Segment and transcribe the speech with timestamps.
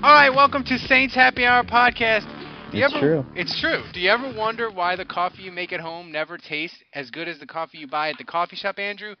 [0.00, 2.22] All right, welcome to Saints Happy Hour podcast.
[2.70, 3.26] Do you It's ever, true.
[3.34, 3.82] It's true.
[3.92, 7.26] Do you ever wonder why the coffee you make at home never tastes as good
[7.26, 9.16] as the coffee you buy at the coffee shop, Andrew?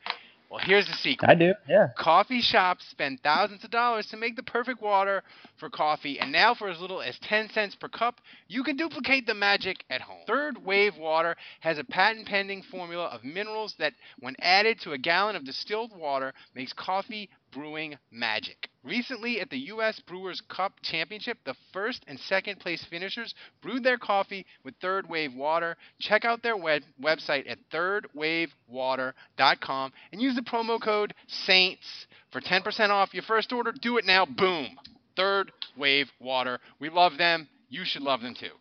[0.48, 1.28] Well, here's the secret.
[1.28, 1.88] I do, yeah.
[1.98, 5.24] Coffee shops spend thousands of dollars to make the perfect water
[5.58, 9.26] for coffee, and now for as little as 10 cents per cup, you can duplicate
[9.26, 10.22] the magic at home.
[10.28, 14.98] Third Wave Water has a patent pending formula of minerals that, when added to a
[14.98, 18.70] gallon of distilled water, makes coffee brewing magic.
[18.88, 20.00] Recently, at the U.S.
[20.06, 25.34] Brewers Cup Championship, the first and second place finishers brewed their coffee with Third Wave
[25.34, 25.76] Water.
[26.00, 31.12] Check out their web- website at thirdwavewater.com and use the promo code
[31.46, 33.72] SAINTS for 10% off your first order.
[33.72, 34.24] Do it now.
[34.24, 34.68] Boom.
[35.16, 36.58] Third Wave Water.
[36.80, 37.46] We love them.
[37.68, 38.52] You should love them too.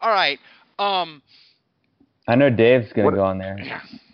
[0.00, 0.38] All right.
[0.78, 1.22] Um.
[2.28, 3.56] I know Dave's gonna What- go on there.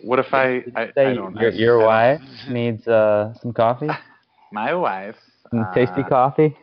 [0.01, 0.63] What if I?
[0.75, 1.35] I, I don't.
[1.35, 3.87] your, I- your wife needs uh, some coffee,
[4.51, 5.15] My wife.
[5.53, 6.57] Some tasty uh, coffee.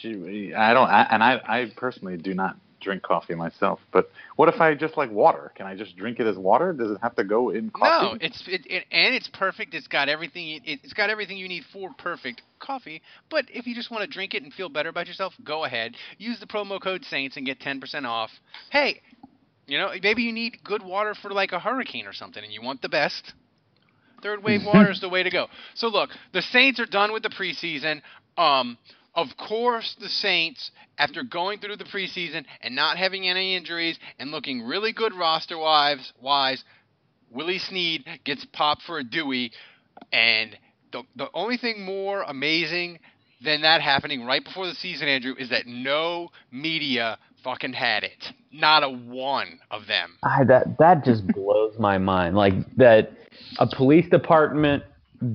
[0.00, 0.88] She, I don't.
[0.88, 3.80] I, and I, I personally do not drink coffee myself.
[3.92, 5.52] But what if I just like water?
[5.56, 6.72] Can I just drink it as water?
[6.72, 8.18] Does it have to go in coffee?
[8.18, 9.74] No, it's it, it and it's perfect.
[9.74, 10.60] It's got everything.
[10.64, 13.02] It, it's got everything you need for perfect coffee.
[13.30, 15.94] But if you just want to drink it and feel better about yourself, go ahead.
[16.18, 18.30] Use the promo code Saints and get ten percent off.
[18.70, 19.00] Hey,
[19.66, 22.62] you know maybe you need good water for like a hurricane or something, and you
[22.62, 23.34] want the best.
[24.22, 25.46] Third wave water is the way to go.
[25.74, 28.02] So look, the Saints are done with the preseason.
[28.36, 28.78] Um,
[29.14, 34.30] of course, the Saints, after going through the preseason and not having any injuries and
[34.30, 36.62] looking really good roster wise, wise,
[37.30, 39.52] Willie Snead gets popped for a Dewey,
[40.12, 40.56] and
[40.92, 42.98] the the only thing more amazing
[43.42, 48.24] than that happening right before the season, Andrew, is that no media fucking had it.
[48.52, 50.16] Not a one of them.
[50.22, 52.36] I, that that just blows my mind.
[52.36, 53.10] Like that,
[53.58, 54.82] a police department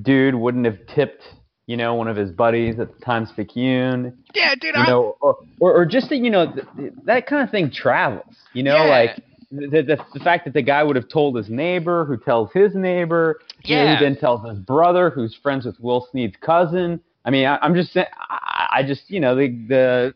[0.02, 1.22] dude wouldn't have tipped,
[1.66, 4.74] you know, one of his buddies at the Times Picayune, Yeah, dude.
[4.74, 7.50] you I, know, or or, or just that, you know, th- th- that kind of
[7.50, 8.34] thing travels.
[8.52, 8.90] You know, Yeah.
[8.90, 9.16] like
[9.50, 12.74] the, the the fact that the guy would have told his neighbor, who tells his
[12.74, 17.00] neighbor, you know, who then tells his brother, who's friends with Will Snead's cousin.
[17.24, 20.14] I mean, I, I'm just saying, I, I just, you know, the the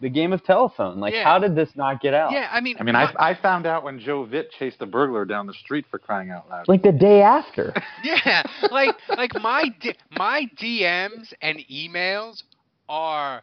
[0.00, 1.00] the game of telephone.
[1.00, 1.24] Like, Yeah.
[1.24, 2.30] how did this not get out?
[2.32, 5.24] yeah, I mean, I mean, I, I found out when Joe Vitt chased a burglar
[5.24, 6.68] down the street for crying out loud.
[6.68, 7.74] Like the day after.
[8.04, 12.42] Yeah, like like my D- my DMs and emails
[12.88, 13.42] are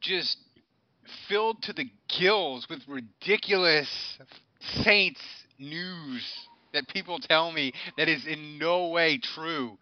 [0.00, 0.38] just
[1.28, 1.86] filled to the
[2.18, 4.18] gills with ridiculous
[4.82, 5.20] Saints
[5.58, 6.22] news
[6.72, 9.76] that people tell me that is in no way true.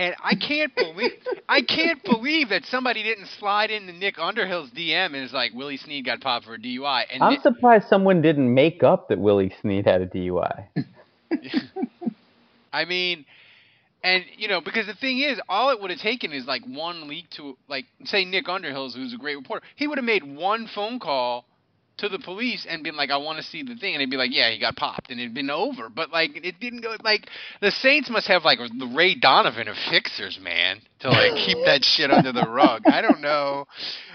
[0.00, 1.12] And I can't believe
[1.46, 5.76] I can't believe that somebody didn't slide into Nick Underhill's DM and is like Willie
[5.76, 7.04] Snead got popped for a DUI.
[7.12, 10.68] And I'm Nick- surprised someone didn't make up that Willie Snead had a DUI.
[12.72, 13.26] I mean,
[14.02, 17.06] and you know, because the thing is, all it would have taken is like one
[17.06, 20.66] leak to, like, say Nick Underhills, who's a great reporter, he would have made one
[20.74, 21.44] phone call
[22.00, 24.16] to the police and been like, "I want to see the thing," and they'd be
[24.16, 25.88] like, "Yeah, he got popped," and it'd been over.
[25.88, 26.96] But like, it didn't go.
[27.02, 27.26] Like,
[27.60, 31.84] the Saints must have like the Ray Donovan of fixers, man, to like keep that
[31.84, 32.82] shit under the rug.
[32.86, 33.66] I don't know.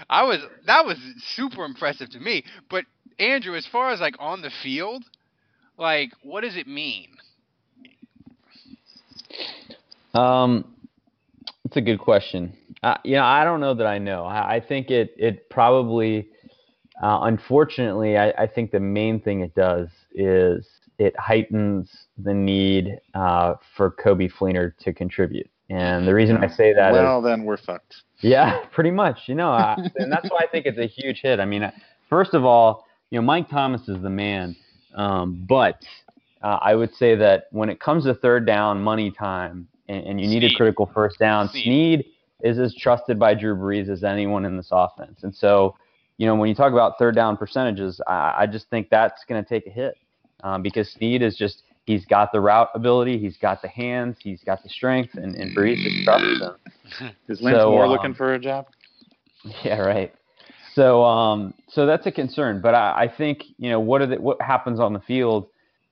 [0.08, 0.98] I was that was
[1.34, 2.44] super impressive to me.
[2.70, 2.84] But
[3.18, 5.04] Andrew, as far as like on the field,
[5.78, 7.08] like, what does it mean?
[10.14, 10.74] Um,
[11.64, 12.56] it's a good question.
[12.82, 14.24] Uh, you know, I don't know that I know.
[14.24, 16.28] I, I think it it probably,
[17.02, 20.66] uh, unfortunately, I, I think the main thing it does is
[20.98, 25.50] it heightens the need uh, for Coby Fleener to contribute.
[25.68, 27.96] And the reason I say that is well, then we're fucked.
[28.20, 29.22] yeah, pretty much.
[29.26, 31.40] You know, I, and that's why I think it's a huge hit.
[31.40, 31.70] I mean,
[32.08, 34.56] first of all, you know, Mike Thomas is the man,
[34.94, 35.84] um, but
[36.42, 40.20] uh, I would say that when it comes to third down, money time, and, and
[40.20, 41.64] you need a critical first down, Snead.
[41.64, 42.04] Snead
[42.42, 45.24] is as trusted by Drew Brees as anyone in this offense.
[45.24, 45.76] And so,
[46.18, 49.42] you know, when you talk about third down percentages, I, I just think that's going
[49.42, 49.96] to take a hit
[50.42, 54.42] um, because Snead is just he's got the route ability, he's got the hands, he's
[54.42, 56.40] got the strength, and, and Brees just trusts
[57.00, 57.10] him.
[57.28, 58.66] Is Lance So, Moore um, looking for a job?
[59.64, 60.12] Yeah, right.
[60.74, 62.60] So, um, so that's a concern.
[62.60, 65.46] But I, I think you know what are the, what happens on the field.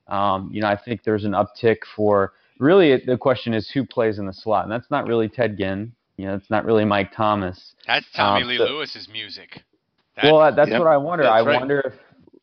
[0.09, 4.19] Um, you know, I think there's an uptick for really the question is who plays
[4.19, 5.93] in the slot, and that's not really Ted Ginn.
[6.17, 7.75] You know, it's not really Mike Thomas.
[7.87, 9.63] That's Tommy Um, Lee so- Lewis's music.
[10.17, 11.27] That- well, that's Yep, what I wonder.
[11.27, 11.59] I right.
[11.59, 11.95] wonder if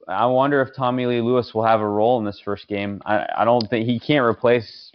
[0.07, 3.01] I wonder if Tommy Lee Lewis will have a role in this first game.
[3.05, 4.91] I, I don't think he can't replace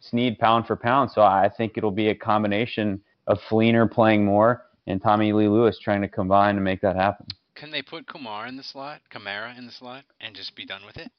[0.00, 1.10] Snead pound for pound.
[1.10, 5.78] So I think it'll be a combination of Fleener playing more and Tommy Lee Lewis
[5.78, 7.26] trying to combine to make that happen.
[7.54, 10.82] can they put Kumar in the slot, Kamara in the slot, and just be done
[10.86, 11.10] with it?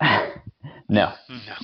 [0.88, 1.12] no.
[1.28, 1.54] No.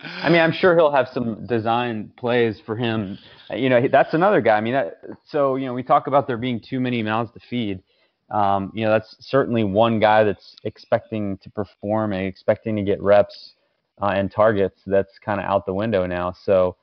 [0.00, 3.18] I mean, I'm sure he'll have some design plays for him.
[3.50, 4.56] You know, that's another guy.
[4.56, 7.40] I mean, that, so you know, we talk about there being too many mouths to
[7.50, 7.82] feed.
[8.30, 13.02] Um, you know, that's certainly one guy that's expecting to perform and expecting to get
[13.02, 13.54] reps
[14.00, 14.82] uh, and targets.
[14.86, 16.34] That's kind of out the window now.
[16.44, 16.76] So,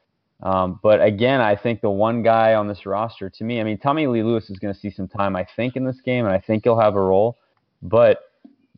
[0.43, 3.77] um, but again, I think the one guy on this roster, to me, I mean,
[3.77, 6.33] Tommy Lee Lewis is going to see some time, I think, in this game, and
[6.33, 7.37] I think he'll have a role.
[7.81, 8.19] But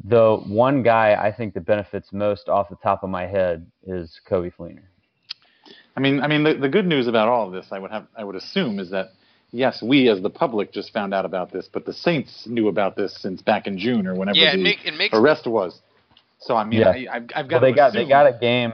[0.03, 4.19] the one guy I think that benefits most off the top of my head is
[4.29, 4.83] Coby Fleener.
[5.95, 8.07] I mean, I mean, the, the good news about all of this, I would have,
[8.15, 9.09] I would assume, is that
[9.51, 12.95] yes, we as the public just found out about this, but the Saints knew about
[12.95, 15.81] this since back in June or whenever Yeah, it, the make, it makes arrest was.
[16.39, 16.89] So I mean, Yeah.
[16.89, 18.73] I, I've, I've Well, they to got they got a game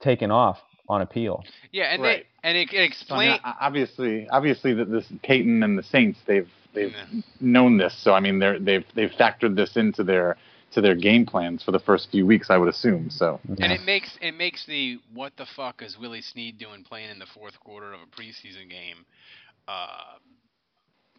[0.00, 0.58] taken off
[0.88, 1.42] on appeal.
[1.72, 2.26] yeah, and Right.
[2.42, 6.18] they and it, it So, I mean, obviously, obviously, that this Payton and the Saints,
[6.26, 7.20] they've they've Yeah.
[7.40, 7.94] known this.
[8.02, 10.36] So I mean, they're they've they've factored this into their
[10.72, 13.10] to their game plans for the first few weeks, I would assume.
[13.10, 17.10] So And it makes it makes the what the fuck is Willie Snead doing playing
[17.10, 19.04] in the fourth quarter of a preseason game
[19.68, 20.18] uh,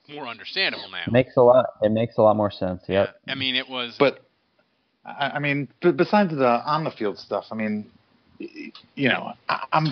[0.10, 1.04] more understandable now.
[1.12, 1.66] makes a lot.
[1.82, 2.82] It makes a lot more sense.
[2.88, 3.08] yeah.
[3.28, 3.96] I mean, it was.
[3.98, 4.22] But
[5.06, 7.90] I, I mean, b- besides the on the field stuff, I mean,
[8.40, 9.88] you know, I, I'm.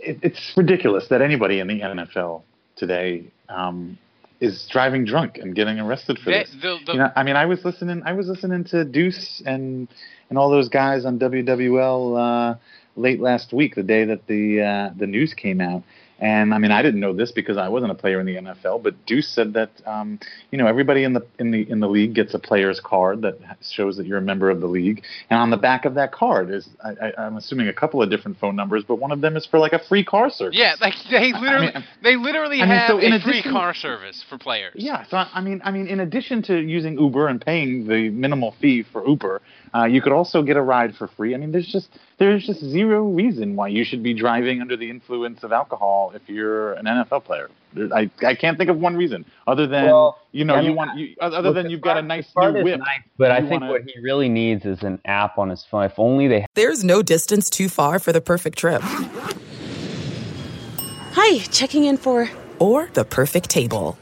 [0.00, 2.42] It, it's ridiculous that anybody in the NFL
[2.76, 3.98] today um,
[4.40, 6.50] is driving drunk and getting arrested for they- this.
[6.60, 8.02] the, the, you know, I mean, I was listening.
[8.04, 9.88] I was listening to Deuce and
[10.28, 12.58] and all those guys on WWL uh,
[12.96, 15.82] late last week, the day that the uh, the news came out.
[16.18, 18.82] And I mean, I didn't know this because I wasn't a player in the NFL.
[18.82, 20.18] But Deuce said that um,
[20.50, 23.38] you know everybody in the in the in the league gets a player's card that
[23.60, 26.50] shows that you're a member of the league, and on the back of that card
[26.50, 29.36] is I, I, I'm assuming a couple of different phone numbers, but one of them
[29.36, 30.56] is for like a free car service.
[30.58, 33.74] yeah, like they literally mean, they literally I mean, have so a free addition- car
[33.74, 34.72] service for players.
[34.76, 38.08] Yeah, so I I mean, I mean, in addition to using Uber and paying the
[38.08, 39.42] minimal fee for Uber,
[39.76, 41.34] uh, you could also get a ride for free.
[41.34, 41.88] I mean, there's just
[42.18, 46.22] there's just zero reason why you should be driving under the influence of alcohol if
[46.28, 47.50] you're an NFL player.
[47.74, 50.70] There- I I can't think of one reason other than Well, you know I mean,
[50.70, 52.78] you want you, other look, than you've got a nice new whip.
[52.78, 55.84] nice, but I think wanna- what he really needs is an app on his phone.
[55.84, 58.82] If only they There's no distance too far for the perfect trip.
[61.18, 62.30] Hi, checking in for.
[62.58, 63.98] Or the perfect table.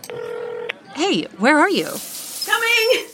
[0.94, 1.88] Hey, where are you?
[2.46, 3.13] Coming!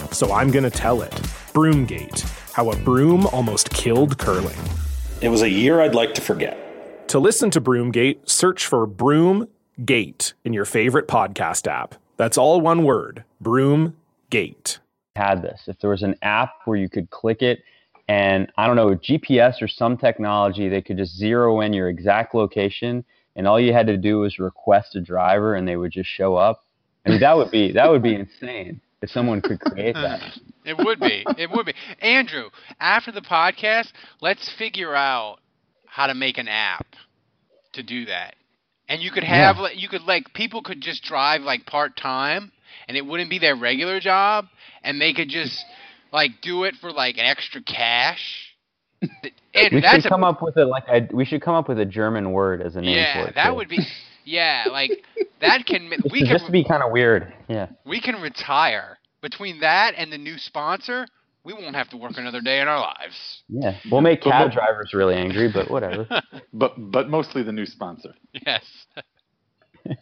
[0.11, 1.11] so I'm going to tell it.
[1.53, 2.21] Broomgate
[2.53, 4.57] How a Broom Almost Killed Curling.
[5.21, 7.07] It was a year I'd like to forget.
[7.09, 11.95] To listen to Broomgate, search for Broomgate in your favorite podcast app.
[12.17, 14.79] That's all one word Broomgate.
[15.15, 15.63] had this.
[15.67, 17.63] If there was an app where you could click it
[18.07, 21.89] And I don't know, with GPS or some technology, they could just zero in your
[21.89, 25.91] exact location, and all you had to do was request a driver, and they would
[25.91, 26.65] just show up.
[27.05, 30.21] I mean, that would be that would be insane if someone could create that.
[30.63, 31.25] It would be.
[31.39, 31.73] It would be.
[32.01, 33.87] Andrew, after the podcast,
[34.21, 35.39] let's figure out
[35.87, 36.85] how to make an app
[37.73, 38.35] to do that.
[38.87, 39.61] And you could have Yeah.
[39.63, 42.51] like you could like people could just drive like part time
[42.87, 44.45] and it wouldn't be their regular job
[44.83, 45.65] and they could just
[46.13, 48.53] like do it for like an extra cash.
[49.53, 51.77] And we should a, come up with a like a, we should come up with
[51.79, 53.33] a German word as a name yeah, for it.
[53.35, 53.55] Yeah, that too.
[53.55, 53.79] would be
[54.25, 54.91] yeah, like
[55.41, 57.33] that can we can just be kind of weird.
[57.47, 57.67] Yeah.
[57.85, 61.05] we can retire between that and the new sponsor.
[61.43, 63.43] We won't have to work another day in our lives.
[63.49, 63.77] Yeah.
[63.91, 66.07] We'll make But- cab but- drivers really angry, but whatever.
[66.53, 68.13] But but mostly the new sponsor.
[68.45, 68.63] Yes.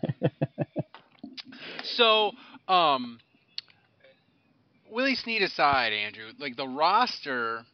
[1.84, 2.32] so,
[2.68, 3.20] um,
[4.92, 7.66] Willie Snead aside, Andrew, like the roster,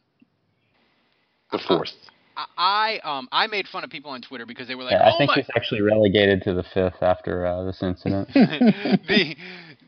[1.52, 1.88] The fourth.
[1.88, 2.15] I,
[2.58, 5.12] I um I made fun of people on Twitter because they were like, Yeah, I
[5.14, 8.28] "Oh think my!" he's actually relegated to the fifth after uh, this incident.
[8.34, 9.36] the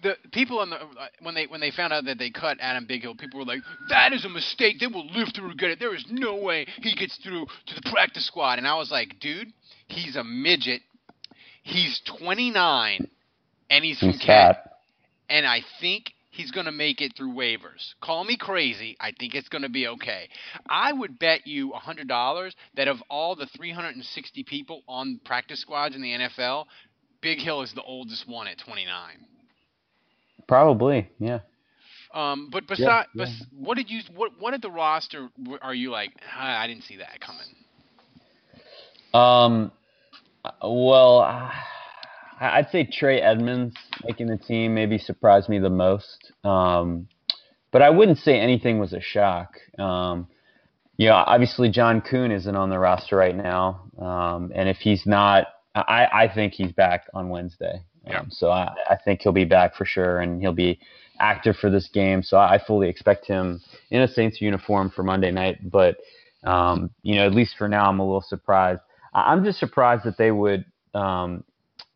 [0.03, 0.79] the people on the
[1.21, 4.13] when they when they found out that they cut Adam Bighill, people were like, "That
[4.13, 4.81] is a mistake.
[4.81, 5.79] They will live to regret it.
[5.79, 9.19] There is no way he gets through to the practice squad." And I was like,
[9.21, 9.53] "Dude,
[9.89, 10.83] he's a midget.
[11.63, 13.09] He's 29,
[13.71, 14.63] and he's from Cat,
[15.29, 17.95] and I think." He's going to make it through waivers.
[18.01, 18.97] Call me crazy.
[19.01, 20.29] I think it's going to be okay.
[20.71, 26.01] I would bet you $100 that of all the 360 people on practice squads in
[26.01, 26.67] the NFL,
[27.25, 28.87] Bighill is the oldest one at 29.
[30.47, 31.41] Probably, yeah.
[32.15, 33.25] Um, but Yeah, beside, yeah.
[33.25, 35.29] bes- what did you what what did the roster?
[35.61, 37.55] Are you like "Ah, I didn't see that coming?
[39.13, 39.73] Um,
[40.45, 41.65] uh, well, uh, I-
[42.41, 46.33] I'd say Trey Edmonds making the team maybe surprised me the most.
[46.45, 47.09] Um,
[47.73, 49.55] but I wouldn't say anything was a shock.
[49.79, 50.29] Um,
[50.97, 55.07] you know, obviously John Kuhn isn't on the roster right now, um, and if he's
[55.07, 57.83] not, I, I think he's back on Wednesday.
[58.21, 60.81] Um, So I, I think he'll be back for sure, and he'll be
[61.21, 62.23] active for this game.
[62.23, 65.71] So I fully expect him in a Saints uniform for Monday night.
[65.71, 65.99] But
[66.45, 68.81] um, you know, at least for now, I'm a little surprised.
[69.15, 70.65] I- I'm just surprised that they would
[70.95, 71.45] um,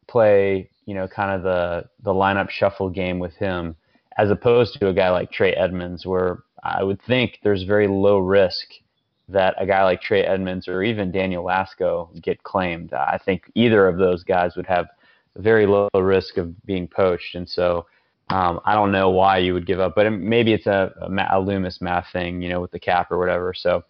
[0.09, 3.77] play, you know, kind of the the lineup shuffle game with him,
[4.19, 8.19] as opposed to a guy like Trey Edmonds, where I would think there's very low
[8.19, 8.67] risk
[9.29, 12.93] that a guy like Trey Edmonds or even Daniel Lasco get claimed.
[12.93, 14.87] I think either of those guys would have
[15.37, 17.87] very low risk of being poached, and so.
[18.31, 21.41] Um, I don't know why you would give up, but maybe it's a, a, a
[21.41, 23.53] Loomis math thing, you know, with the cap or whatever.
[23.53, 23.83] So,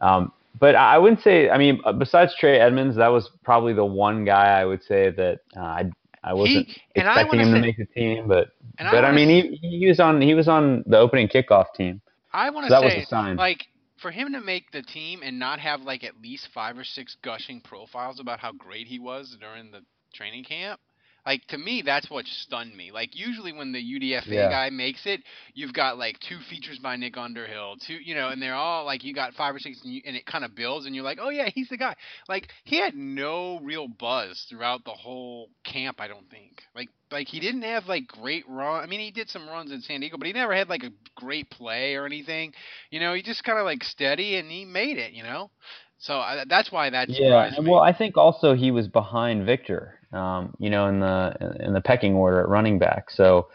[0.00, 1.50] um, but I wouldn't say.
[1.50, 5.10] I mean, uh, besides Trey Edmonds, that was probably the one guy I would say
[5.10, 5.90] that uh, I
[6.24, 8.28] I wasn't He- I expecting wanna him say- to make the team.
[8.28, 9.28] But I but I, wanna mean,
[9.60, 12.00] he, he was on he was on the opening kickoff team.
[12.32, 13.36] I want to So that was say a sign.
[13.36, 13.66] like
[13.98, 17.16] for him to make the team and not have like at least five or six
[17.22, 19.80] gushing profiles about how great he was during the
[20.14, 20.80] training camp.
[21.26, 22.90] Like to me, that's what stunned me.
[22.92, 24.48] Like usually when the UDFA Yeah.
[24.48, 25.20] guy makes it,
[25.54, 29.04] you've got like two features by Nick Underhill, two, you know, and they're all like
[29.04, 31.18] you got five or six, and, you, and it kind of builds, and you're like,
[31.20, 31.94] oh yeah, he's the guy.
[32.28, 36.00] Like he had no real buzz throughout the whole camp.
[36.00, 36.62] I don't think.
[36.74, 38.82] Like like he didn't have like great run.
[38.82, 40.90] I mean, he did some runs in San Diego, but he never had like a
[41.14, 42.52] great play or anything.
[42.90, 45.12] You know, he just kind of like steady, and he made it.
[45.12, 45.50] You know,
[45.98, 47.72] so I, that's why that Yeah, surprised and me.
[47.72, 51.80] well, I think also he was behind Victor, um, you know, in the in the
[51.80, 53.10] pecking order at running back.
[53.10, 53.48] So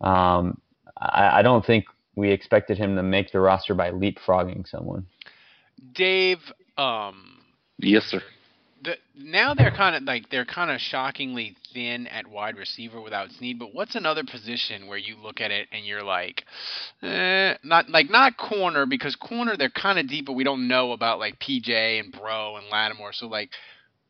[0.00, 0.60] um,
[0.98, 1.86] I, I don't think
[2.16, 5.06] we expected him to make the roster by leapfrogging someone.
[5.94, 7.38] Dave, um,
[7.78, 8.22] Yes, sir.
[8.84, 13.30] The, now they're kind of like they're kind of shockingly thin at wide receiver without
[13.32, 13.58] Snead.
[13.58, 16.44] But what's another position where you look at it and you're like,
[17.02, 20.92] eh, not like not corner because corner they're kind of deep, but we don't know
[20.92, 23.12] about like PJ and Breaux and Lattimore.
[23.12, 23.50] So like,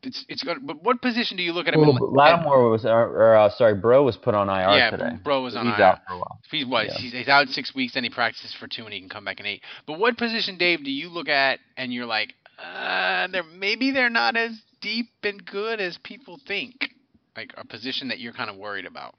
[0.03, 0.59] it's it's good.
[0.65, 1.81] But what position do you look at him?
[1.81, 5.11] Well, in, Lattimore was, or, or uh, sorry, Breaux was put on IR yeah, today.
[5.25, 5.85] Breaux was on He's IR.
[5.85, 6.41] out for a while.
[6.51, 6.87] He's what?
[6.87, 6.99] Yeah.
[6.99, 9.41] He's, he's out six weeks, then he practices for two, and he can come back
[9.41, 9.63] in eight.
[9.87, 14.11] But what position, Dave, do you look at and you're like, uh, they're maybe they're
[14.11, 16.91] not as deep and good as people think?
[17.37, 19.15] Like a position that you're kind of worried about.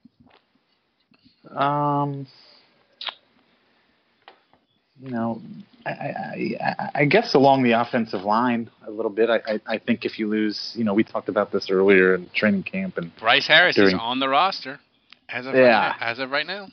[1.55, 2.27] Um,
[5.01, 5.41] you know,
[5.85, 9.29] I, I, I, I guess along the offensive line a little bit.
[9.29, 12.29] I, I, I think if you lose, you know, we talked about this earlier in
[12.35, 14.79] training camp, and Bryce Harris is on the roster
[15.29, 15.61] as of Yeah.
[15.61, 16.67] right now, as of right now.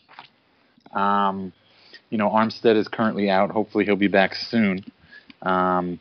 [0.92, 1.52] um,
[2.10, 3.50] you know, Armstead is currently out.
[3.50, 4.84] Hopefully, he'll be back soon.
[5.42, 6.00] Um,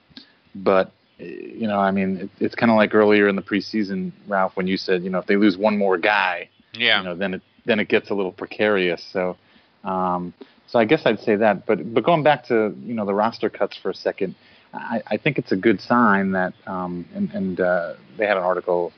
[0.56, 4.56] but you know, I mean, it, it's kind of like earlier in the preseason, Ralph,
[4.56, 7.00] when you said, you know, if they lose one more guy, Yeah.
[7.00, 9.04] you know, then it then it gets a little precarious.
[9.12, 9.38] So,
[9.84, 10.34] um,
[10.68, 11.66] so I guess I'd say that.
[11.66, 14.36] But but going back to you know the roster cuts for a second,
[14.74, 18.44] I, I think it's a good sign that um, and, and uh, they had an
[18.44, 18.92] article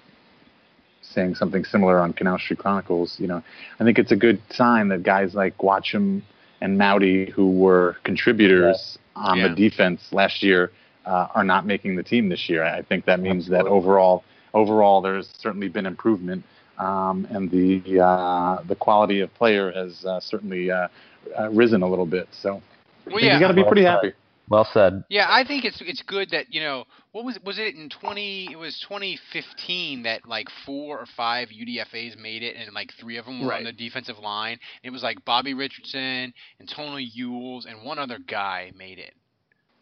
[1.01, 3.15] saying something similar on Canal Street Chronicles.
[3.19, 3.43] You know,
[3.79, 6.21] I think it's a good sign that guys like Gwacham
[6.61, 9.21] and Mauti, who were contributors yeah.
[9.21, 9.47] on yeah.
[9.47, 10.71] the defense last year,
[11.07, 12.63] uh, are not making the team this year.
[12.63, 13.63] I think that means Absolutely.
[13.63, 14.23] that overall,
[14.53, 16.43] overall, there's certainly been improvement,
[16.77, 20.87] um, and the uh, the quality of player has uh, certainly uh,
[21.39, 22.27] uh, risen a little bit.
[22.31, 22.61] So,
[23.05, 23.35] well, yeah.
[23.35, 24.13] you got to be pretty happy.
[24.49, 25.03] Well said.
[25.09, 28.47] Yeah, I think it's it's good that you know what was was it in twenty?
[28.49, 33.17] It was twenty fifteen that like four or five UDFA's made it, and like three
[33.17, 33.57] of them were right.
[33.57, 34.57] on the defensive line.
[34.83, 39.13] It was like Bobby Richardson and Tony Yules and one other guy made it.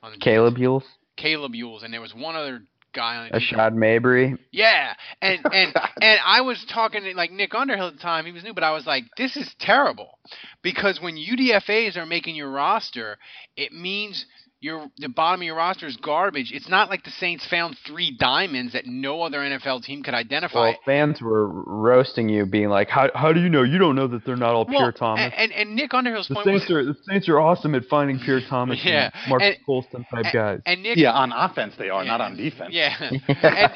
[0.02, 0.84] On the Kaleb Eulls.
[1.18, 2.62] Kaleb Eulls, and there was one other
[2.96, 4.36] guy on the Ashad Mabry.
[4.52, 8.26] Yeah, and oh, and and I was talking to like Nick Underhill at the time.
[8.26, 10.18] He was new, but I was like, this is terrible
[10.64, 13.18] because when UDFA's are making your roster,
[13.56, 14.26] it means
[14.66, 16.52] your the bottom of your roster is garbage.
[16.52, 20.72] It's not like the Saints found three diamonds that no other NFL team could identify.
[20.72, 23.62] Well, fans were roasting you, being like, "How how do you know?
[23.62, 26.28] You don't know that they're not all well, Pierre Thomas." And, and, and Nick Underhill's
[26.28, 29.30] the point Saints was, are the Saints are awesome at finding Pierre Thomas, yeah, and
[29.30, 30.60] Marques Colston type and, guys.
[30.66, 32.74] And Nick, yeah, on offense they are, yeah, not on defense.
[32.74, 33.22] Yeah, and,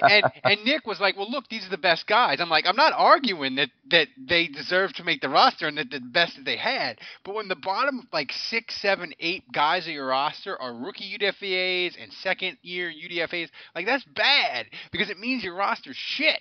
[0.02, 2.76] and and Nick was like, "Well, look, these are the best guys." I'm like, I'm
[2.76, 6.46] not arguing that that they deserve to make the roster and that the best that
[6.46, 10.79] they had, but when the bottom like six, seven, eight guys of your roster are
[10.80, 13.50] rookie UDFA and second year UDFA's.
[13.76, 16.40] Like that's bad because it means your roster's shit.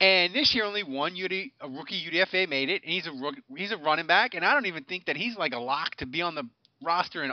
[0.00, 3.12] And this year, only one UD, a rookie UDFA made it, and he's a
[3.56, 6.06] he's a running back, and I don't even think that he's like a lock to
[6.06, 6.42] be on the
[6.82, 7.32] roster in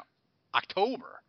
[0.53, 1.21] October.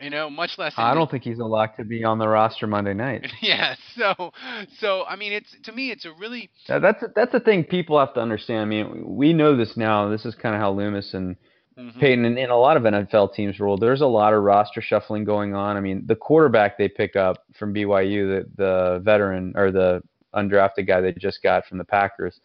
[0.00, 0.74] You know, much less.
[0.76, 3.26] I don't think he's a lock to be on the roster Monday night.
[3.40, 3.76] yeah.
[3.94, 4.32] So,
[4.78, 6.50] so I mean, it's to me, it's a really.
[6.68, 8.60] that's that's the thing people have to understand.
[8.60, 10.10] I mean, we know this now.
[10.10, 11.36] This is kind of how Loomis and
[11.78, 12.00] Mm-hmm.
[12.00, 15.24] Payton, in, in a lot of NFL teams' rule, there's a lot of roster shuffling
[15.24, 15.76] going on.
[15.76, 20.02] I mean, the quarterback they pick up from BYU, the the veteran or the
[20.34, 22.40] undrafted guy they just got from the Packers.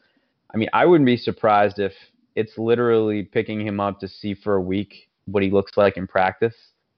[0.54, 1.94] I mean, I wouldn't be surprised if
[2.36, 6.08] it's literally picking him up to see for a week what he looks like in
[6.08, 6.56] practice,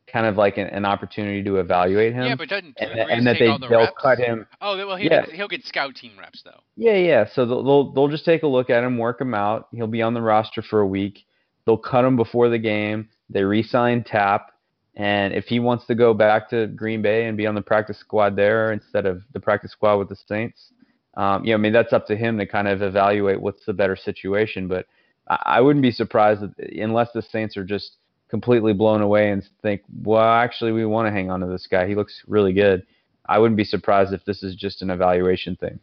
[0.07, 2.23] kind of like an, an opportunity to evaluate him.
[2.23, 3.93] Yeah, but doesn't and, and that they the they'll reps?
[4.01, 4.47] cut him.
[4.59, 5.25] Oh, well, he'll, yeah.
[5.25, 6.61] get, he'll get scout team reps though.
[6.77, 7.25] Yeah, yeah.
[7.31, 9.67] So they'll, they'll they'll just take a look at him, work him out.
[9.71, 11.25] He'll be on the roster for a week
[11.65, 13.09] They'll cut him before the game.
[13.29, 14.51] They re-sign Tap,
[14.95, 17.97] and if he wants to go back to Green Bay and be on the practice
[17.97, 20.71] squad there instead of the practice squad with the Saints,
[21.15, 23.73] um, you know, I mean that's up to him to kind of evaluate what's the
[23.73, 24.67] better situation.
[24.67, 24.85] But
[25.27, 27.97] I, I wouldn't be surprised unless the Saints are just
[28.29, 31.87] completely blown away and think, well, actually, we want to hang on to this guy.
[31.87, 32.85] He looks really good.
[33.25, 35.79] I wouldn't be surprised if this is just an evaluation thing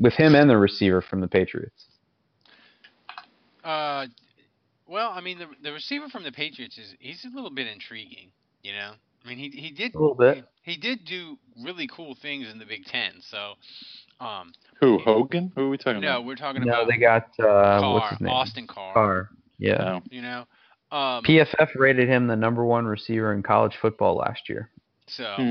[0.00, 1.86] with him and the receiver from the Patriots.
[3.64, 4.06] Uh,
[4.88, 8.30] well, I mean, the the receiver from the Patriots is he's a little bit intriguing.
[8.62, 8.92] You know,
[9.24, 10.44] I mean, he he did a little bit.
[10.62, 13.20] He, he did do really cool things in the Big Ten.
[13.30, 13.54] So,
[14.20, 15.52] um, who Hogan?
[15.54, 16.20] Who are we talking no, about?
[16.20, 16.88] No, we're talking no, about.
[16.88, 18.32] No, they got uh, Carr, what's his name?
[18.32, 18.94] Austin Carr.
[18.94, 19.30] Carr.
[19.58, 20.00] Yeah.
[20.10, 20.46] You know,
[20.90, 24.70] um, PFF rated him the number one receiver in college football last year.
[25.06, 25.50] So, hmm.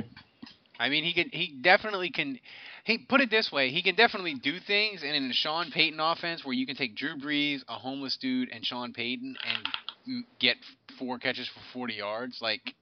[0.80, 2.40] I mean, he can he definitely can
[2.88, 6.00] he put it this way, he can definitely do things, and in a Sean Payton
[6.00, 10.56] offense where you can take Drew Brees, a homeless dude, and Sean Payton, and get
[10.98, 12.76] four catches for 40 yards, like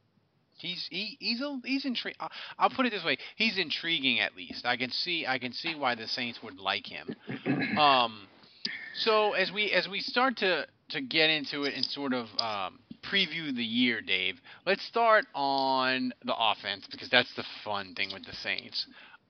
[0.58, 2.20] he's he, he's a, he's intriguing.
[2.60, 4.63] I'll put it this way, he's intriguing at least.
[4.63, 7.15] I can see I can see why the Saints would like him.
[7.80, 8.28] Um,
[8.94, 12.80] so as we as we start to to get into it and sort of um,
[13.04, 18.24] preview the year, Dave, let's start on the offense because that's the fun thing with
[18.26, 18.86] the Saints.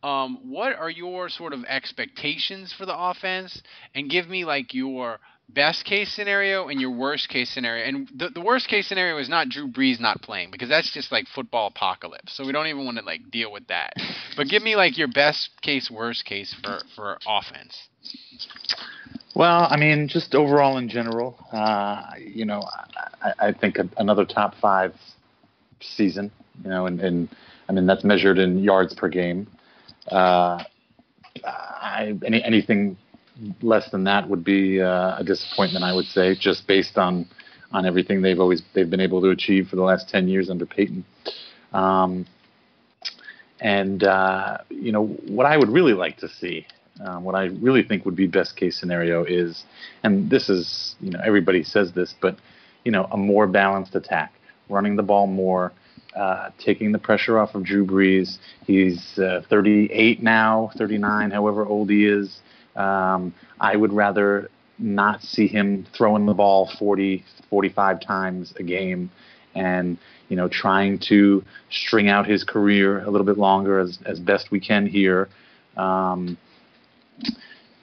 [0.06, 3.60] Um, what are your sort of expectations for the offense?
[3.96, 5.18] And give me like your
[5.50, 7.86] best case scenario and your worst case scenario.
[7.86, 11.12] And the, the worst case scenario is not Drew Brees not playing because that's just
[11.12, 12.38] like football apocalypse.
[12.38, 13.94] So we don't even want to like deal with that.
[14.38, 17.76] But give me like your best case, worst case for for offense.
[19.36, 22.63] Well, I mean, just overall in general, uh, you know,
[23.24, 24.94] I, I think another top five
[25.82, 26.32] season,
[26.63, 27.30] you know, and, and
[27.68, 29.48] I mean that's measured in yards per game.
[30.12, 30.63] Uh,
[31.46, 32.98] I, any, anything
[33.62, 37.28] less than that would be uh, a disappointment, I would say, just based on
[37.72, 40.65] on everything they've always they've been able to achieve for the last ten years under
[40.65, 41.04] Payton.
[41.74, 42.26] Um,
[43.60, 46.65] and uh, you know what I would really like to see,
[47.04, 49.63] uh, what I really think would be best case scenario is,
[50.04, 52.38] and this is you know everybody says this, but
[52.84, 54.34] you know a more balanced attack,
[54.70, 55.74] running the ball more,
[56.15, 58.38] uh, taking the pressure off of Drew Brees.
[58.65, 62.39] He's uh, 38 now, 39, however old he is.
[62.75, 69.10] Um, I would rather not see him throwing the ball 40, 45 times a game,
[69.56, 69.97] and
[70.28, 74.51] you know trying to string out his career a little bit longer as as best
[74.51, 75.30] we can here.
[75.78, 76.38] Um,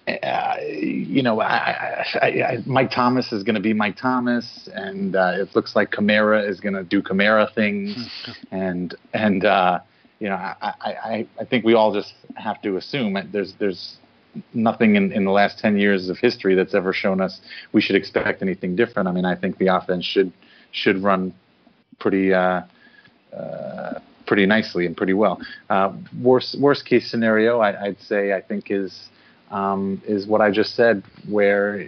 [0.09, 5.15] uh, you know, I, I, I, Mike Thomas is going to be Mike Thomas, and
[5.15, 8.09] uh, it looks like Kamara is going to do Kamara things,
[8.51, 9.79] and and uh,
[10.19, 13.97] you know, I, I, I think we all just have to assume there's there's
[14.55, 17.41] nothing in, in the last 10 years of history that's ever shown us
[17.73, 19.09] we should expect anything different.
[19.09, 20.33] I mean, I think the offense should
[20.71, 21.35] should run
[21.99, 22.63] pretty uh,
[23.37, 25.41] uh, pretty nicely and pretty well.
[25.69, 29.09] Uh, worst worst case scenario, I, would say, I think is
[29.53, 31.87] um, is what I just said, where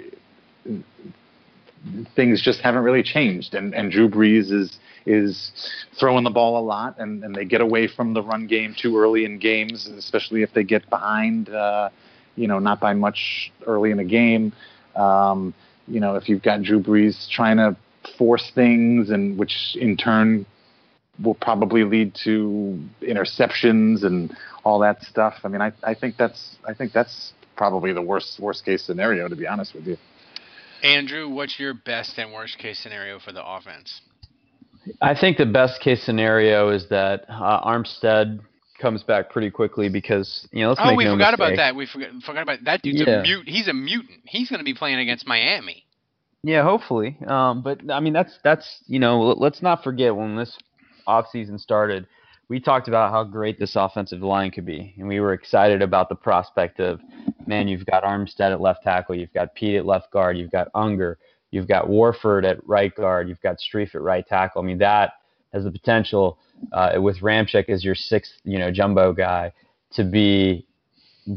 [2.15, 5.53] things just haven't really changed, and, and Drew Brees is is
[5.99, 8.97] throwing the ball a lot, and, and they get away from the run game too
[8.99, 11.91] early in games, especially if they get behind, uh,
[12.37, 14.51] you know, not by much early in a game.
[14.97, 15.53] Um,
[15.87, 17.77] you know, if you've got Drew Brees trying to
[18.17, 20.47] force things, and which in turn
[21.23, 25.35] will probably lead to interceptions and all that stuff.
[25.45, 29.29] I mean, I, I think that's I think that's probably the worst worst case scenario,
[29.29, 29.97] to be honest with you.
[30.83, 34.01] Andrew, what's your best and worst case scenario for the offense?
[35.01, 38.41] I think the best case scenario is that uh, Armstead
[38.79, 40.71] comes back pretty quickly because you know.
[40.71, 41.47] Let's oh, make we no forgot mistake.
[41.49, 41.77] about that.
[41.77, 43.21] We forgot, forgot about that dude's Yeah.
[43.21, 43.49] a mute.
[43.49, 44.21] He's a mutant.
[44.25, 45.85] He's going to be playing against Miami.
[46.43, 47.17] Yeah, hopefully.
[47.27, 50.55] Um, but I mean, that's that's you know, let's not forget when this
[51.09, 52.07] offseason started,
[52.49, 56.09] we talked about how great this offensive line could be, and we were excited about
[56.09, 57.01] the prospect of,
[57.47, 60.69] man, you've got Armstead at left tackle, you've got Peat at left guard, you've got
[60.75, 61.19] Unger,
[61.51, 64.63] you've got Warford at right guard, you've got Strief at right tackle.
[64.63, 65.15] I mean, that
[65.53, 66.39] has the potential
[66.73, 69.53] uh, with Ramczyk as your sixth, you know, jumbo guy
[69.93, 70.67] to be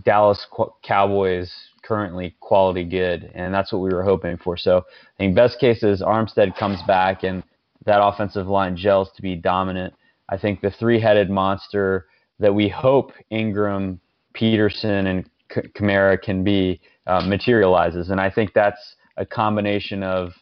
[0.03, 0.45] Dallas
[0.83, 4.57] Cowboys currently quality good, and that's what we were hoping for.
[4.57, 7.43] So I think best case is Armstead comes back and
[7.85, 9.93] that offensive line gels to be dominant.
[10.29, 12.07] I think the three-headed monster
[12.39, 13.99] that we hope Ingram,
[14.33, 20.33] Peterson, and Kamara can be uh, materializes, and I think that's a combination of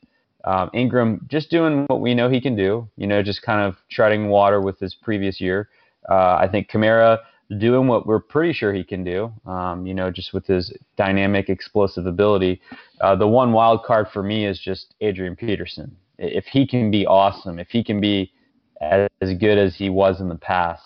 [0.46, 3.76] um, Ingram just doing what we know he can do, you know, just kind of
[3.90, 5.70] treading water with his previous year.
[6.10, 7.20] Uh, I think Kamara
[7.58, 11.50] doing what we're pretty sure he can do, um, you know, just with his dynamic,
[11.50, 12.62] explosive ability.
[13.02, 15.96] Uh, the one wild card for me is just Adrian Peterson.
[16.18, 18.32] If he can be awesome, if he can be
[18.82, 20.84] as, as good as he was in the past,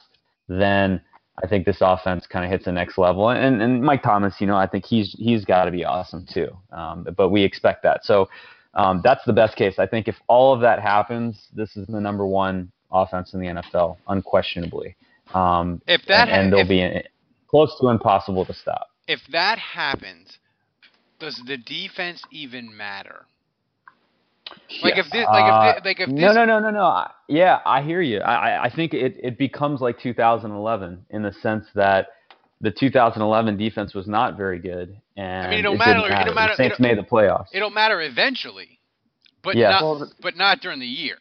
[0.48, 1.02] then
[1.44, 3.30] I think this offense kind of hits the next level.
[3.30, 6.50] And, and Mike Thomas, you know, I think he's he's got to be awesome too.
[6.72, 8.04] Um, but we expect that.
[8.04, 8.30] So
[8.74, 9.80] um, that's the best case.
[9.80, 13.48] I think if all of that happens, this is the number one offense in the
[13.48, 14.96] NFL, unquestionably.
[15.34, 17.04] Um, If that and, and they'll if- be in,
[17.50, 18.88] close to impossible to stop.
[19.08, 20.38] If that happens,
[21.20, 23.26] does the defense even matter?
[24.84, 26.84] Like if this, like Uh, if thi- like if this, no, no, no, no, no.
[26.84, 28.20] I- Yeah, I hear you.
[28.22, 32.08] I, I- I think it, it becomes like 2011 in the sense that
[32.62, 35.94] the 2011 defense was not very good, and I mean, it don't it matter.
[35.94, 36.26] didn't It matter.
[36.26, 36.54] don't matter.
[36.54, 37.48] The Saints it don't- made the playoffs.
[37.54, 38.80] It'll matter eventually,
[39.44, 39.72] but Yeah.
[39.72, 41.18] not, Well, but not during the year.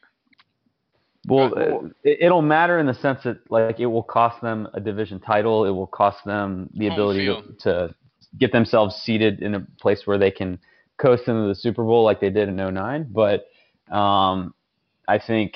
[1.27, 4.81] Well, uh, it, it'll matter in the sense that like it will cost them a
[4.81, 5.65] division title.
[5.67, 7.95] It will cost them the ability to, to
[8.39, 10.59] get themselves seated in a place where they can
[10.99, 13.09] coast into the Super Bowl like they did in 09.
[13.11, 13.47] But
[13.95, 14.55] um,
[15.07, 15.55] I think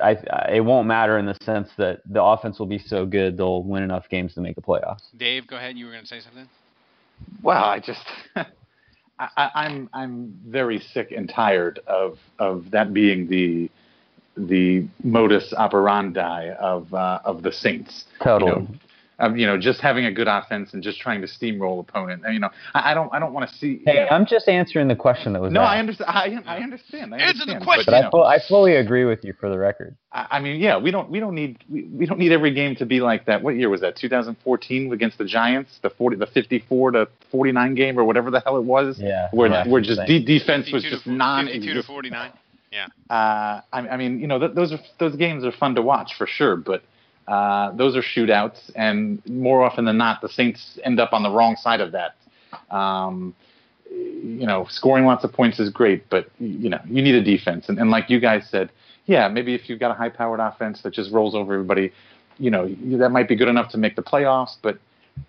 [0.00, 3.36] I, I, it won't matter in the sense that the offense will be so good
[3.36, 5.02] they'll win enough games to make the playoffs.
[5.16, 5.76] Dave, go ahead.
[5.76, 6.48] You were going to say something.
[7.42, 8.04] Well, I just
[8.36, 8.46] I,
[9.18, 13.70] I- I'm I'm very sick and tired of of that being the
[14.36, 18.04] the modus operandi of uh, of the Saints.
[18.22, 18.50] Totally.
[18.50, 18.68] You know,
[19.18, 22.22] of, you know, just having a good offense and just trying to steamroll opponent.
[22.30, 23.80] You know, I, I don't I don't want to see.
[23.84, 25.70] Hey, I'm just answering the question that was no, asked.
[25.70, 26.10] I understand.
[26.46, 27.14] I, I understand.
[27.14, 27.84] I Answer the question.
[27.86, 29.96] But you I, fu- I fully agree with you for the record.
[30.12, 32.76] I I mean, yeah, we don't we don't need we, we don't need every game
[32.76, 33.42] to be like that.
[33.42, 33.96] What year was that?
[33.96, 38.58] 2014 against the Giants, the 40 the 54 to 49 game or whatever the hell
[38.58, 38.98] it was.
[38.98, 41.86] Yeah, Where yeah, where just de- defense was to just four- 52 to non-existent.
[41.86, 42.32] 49.
[42.72, 42.86] Yeah.
[43.08, 46.12] Uh, I, I mean, you know, th- those are those games are fun to watch
[46.18, 46.82] for sure, but
[47.28, 51.30] uh, those are shootouts, and more often than not, the Saints end up on the
[51.30, 52.16] wrong side of that.
[52.70, 53.34] Um,
[53.90, 57.68] you know, scoring lots of points is great, but you know, you need a defense,
[57.68, 58.70] and, and like you guys said,
[59.06, 61.92] yeah, maybe if you've got a high-powered offense that just rolls over everybody,
[62.38, 64.78] you know, that might be good enough to make the playoffs, but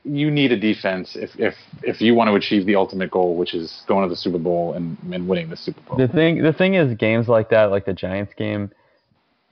[0.04, 3.54] you need a defense if if if you want to achieve the ultimate goal, which
[3.54, 5.98] is going to the Super Bowl and, and winning the Super Bowl.
[5.98, 8.72] The thing, the thing is, games like that, like the Giants game,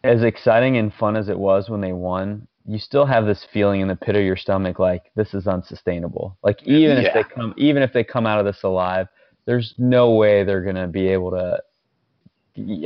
[0.06, 3.82] as exciting and fun as it was when they won, you still have this feeling
[3.82, 6.38] in the pit of your stomach, like this is unsustainable.
[6.44, 9.08] Like even if they come, even if they come out of this alive,
[9.46, 11.62] there's no way they're going to be able to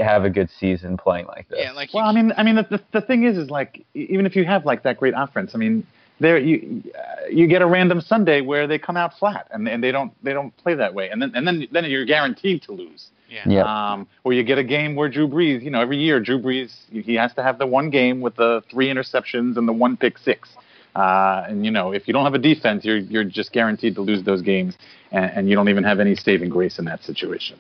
[0.04, 1.60] have a good season playing like this.
[1.62, 4.26] Yeah, like well, I mean, I mean, the, the the thing is, is like even
[4.26, 5.86] if you have like that great offense, I mean,
[6.20, 9.84] there you uh, you get a random Sunday where they come out flat and, and
[9.84, 12.72] they don't they don't play that way, and then and then then you're guaranteed to
[12.72, 13.08] lose.
[13.30, 13.48] Yeah.
[13.48, 13.66] Yep.
[13.66, 16.72] Um, or you get a game where Drew Brees, you know, every year Drew Brees
[16.90, 20.18] he has to have the one game with the three interceptions and the one pick
[20.18, 20.50] six.
[20.96, 24.02] Uh, and you know, if you don't have a defense, you're you're just guaranteed to
[24.02, 24.76] lose those games,
[25.12, 27.58] and, and you don't even have any saving grace in that situation.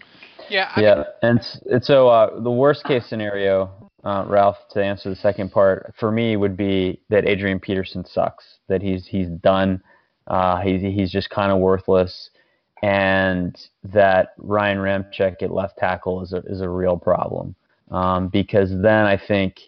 [0.49, 0.71] Yeah.
[0.75, 1.39] I yeah, mean, and,
[1.71, 3.69] and so uh, the worst case scenario,
[4.03, 8.43] uh, Ralph, to answer the second part, for me would be that Adrian Peterson sucks.
[8.67, 9.81] That he's he's done.
[10.25, 12.31] Uh, he's he's just kind of worthless,
[12.81, 17.55] and that Ryan Ramczyk at left tackle is a is a real problem.
[17.91, 19.59] Um, because then I think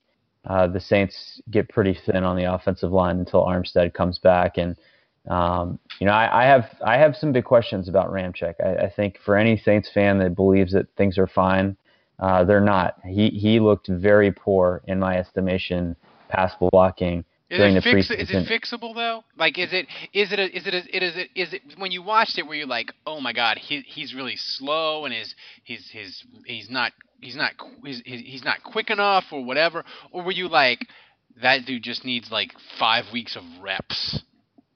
[0.46, 4.78] uh, the Saints get pretty thin on the offensive line until Armstead comes back, and
[5.28, 8.56] um, you know I, I have I have some big questions about Ramczyk.
[8.64, 11.76] I, I think for any Saints fan that believes that things are fine,
[12.20, 12.96] uh, they're not.
[13.06, 15.96] He he looked very poor in my estimation,
[16.30, 19.26] pass blocking Is during it, the fix, is it fixable though?
[19.38, 21.92] Like, is it is it a, is it a, it is it is it when
[21.92, 25.36] you watched it were you like, oh my god, he he's really slow and his
[25.66, 27.52] his his he's not he's not
[27.84, 29.84] he's he's not quick enough or whatever,
[30.14, 30.88] or were you like,
[31.42, 34.24] that dude just needs like five weeks of reps?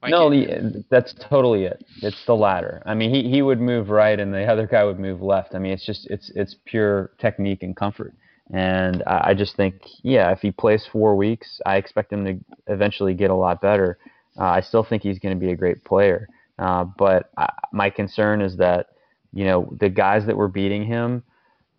[0.02, 1.82] Like no, the- that's totally it.
[2.02, 2.82] It's the latter.
[2.84, 5.54] I mean, he, he would move right, and the other guy would move left.
[5.54, 8.12] I mean, it's just it's it's pure technique and comfort.
[8.52, 12.38] And I, I just think, yeah, if he plays four weeks, I expect him to
[12.68, 13.98] eventually get a lot better.
[14.38, 16.28] Uh, I still think he's going to be a great player.
[16.58, 18.88] Uh, but I, my concern is that
[19.32, 21.22] you know the guys that were beating him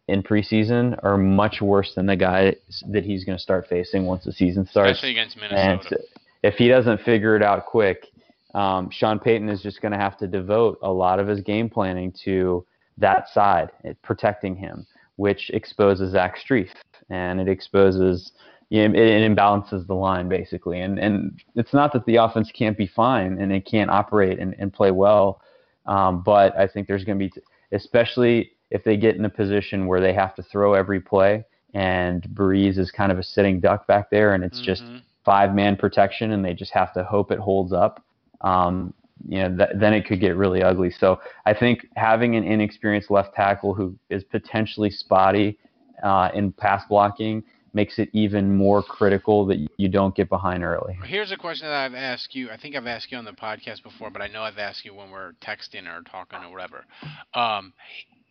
[0.08, 2.56] in preseason are much worse than the guys
[2.92, 4.92] that he's going to start facing once the season starts.
[4.92, 6.00] especially against And Minnesota.
[6.44, 8.06] if he doesn't figure it out quick,
[8.54, 11.70] um, Sean Payton is just going to have to devote a lot of his game
[11.70, 12.66] planning to
[12.98, 13.70] that side,
[14.02, 14.86] protecting him,
[15.18, 16.70] which exposes Zach Strief
[17.10, 18.32] and it exposes,
[18.70, 20.80] you know, it, it imbalances the line basically.
[20.82, 24.56] And and it's not that the offense can't be fine and it can't operate and,
[24.58, 25.42] and play well,
[25.86, 27.34] um, but I think there's going to be,
[27.72, 31.46] especially if they get in a position where they have to throw every play.
[31.74, 35.02] And Brees is kind of a sitting duck back there, and it's just Mhm.
[35.24, 38.02] five man protection and they just have to hope it holds up,
[38.42, 38.94] um,
[39.28, 40.92] you know, th- then it could get really ugly.
[40.92, 45.58] So I think having an inexperienced left tackle who is potentially spotty
[46.04, 50.98] uh, in pass blocking makes it even more critical that you don't get behind early.
[51.06, 52.50] Here's a question that I've asked you.
[52.50, 54.96] I think I've asked you on the podcast before, but I know I've asked you
[54.96, 56.86] when we're texting or talking or whatever.
[57.34, 57.74] Um,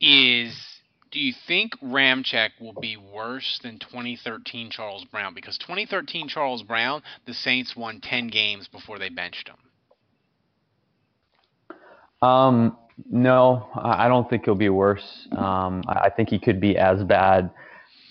[0.00, 0.54] is
[1.12, 5.32] do you think Ramczyk will be worse than 2013 Charles Brown?
[5.34, 9.56] Because 2013 Charles Brown, the Saints won 10 games before they benched him.
[12.22, 12.76] Um,
[13.10, 15.28] no, I don't think he'll be worse.
[15.32, 17.50] Um, I think he could be as bad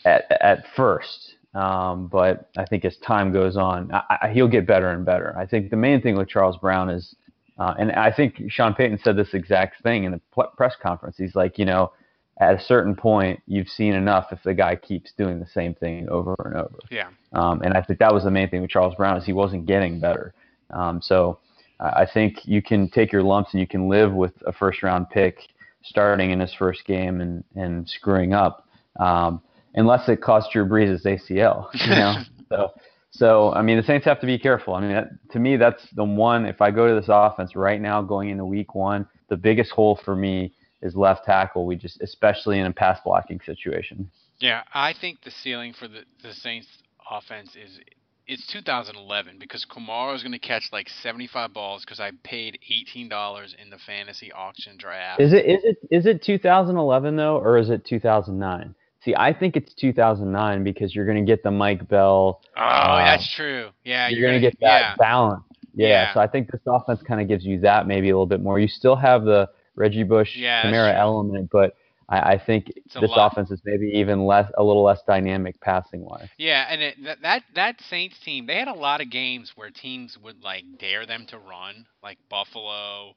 [0.05, 4.67] at at first, um, but I think as time goes on, I, I, he'll get
[4.67, 5.35] better and better.
[5.37, 7.15] I think the main thing with Charles Brown is,
[7.57, 10.21] uh, and I think Sean Payton said this exact thing in the
[10.55, 11.17] press conference.
[11.17, 11.91] He's like, you know,
[12.39, 16.07] at a certain point, you've seen enough if the guy keeps doing the same thing
[16.09, 16.77] over and over.
[16.91, 17.07] Yeah.
[17.33, 19.65] Um, and I think that was the main thing with Charles Brown is he wasn't
[19.65, 20.33] getting better.
[20.69, 21.39] Um, so
[21.79, 25.09] I think you can take your lumps and you can live with a first round
[25.09, 25.39] pick
[25.83, 28.67] starting in his first game and, and screwing up,
[28.99, 29.41] um,
[29.75, 31.67] unless it costs Drew Brees his ACL.
[31.73, 32.15] You know,
[32.49, 32.71] so
[33.11, 34.73] so I mean the Saints have to be careful.
[34.73, 36.45] I mean that, to me that's the one.
[36.45, 39.99] If I go to this offense right now going into Week One, the biggest hole
[40.03, 41.65] for me is left tackle.
[41.65, 44.09] We just especially in a pass blocking situation.
[44.39, 46.67] Yeah, I think the ceiling for the, the Saints
[47.09, 47.79] offense is
[48.27, 52.59] it's 2011 because Kamara is going to catch like 75 balls because I paid
[52.95, 55.21] $18 in the fantasy auction draft.
[55.21, 58.75] Is it is it is it 2011 though, or is it 2009?
[59.03, 62.41] See, I think it's 2009 because you're going to get the Mike Bell.
[62.57, 63.69] oh, uh, that's true.
[63.83, 64.95] Yeah, you're, going to get that yeah.
[64.97, 65.43] balance.
[65.75, 66.13] Yeah, Yeah.
[66.15, 68.57] So I think this offense kind of gives you that maybe a little bit more.
[68.59, 71.75] You still have the Reggie Bush, Yeah, Kamara element, but
[72.09, 73.31] I, I think this lot.
[73.31, 76.29] offense is maybe even less, a little less dynamic passing wise.
[76.37, 79.69] Yeah, and it, that, that that Saints team, they had a lot of games where
[79.71, 83.15] teams would like dare them to run, like Buffalo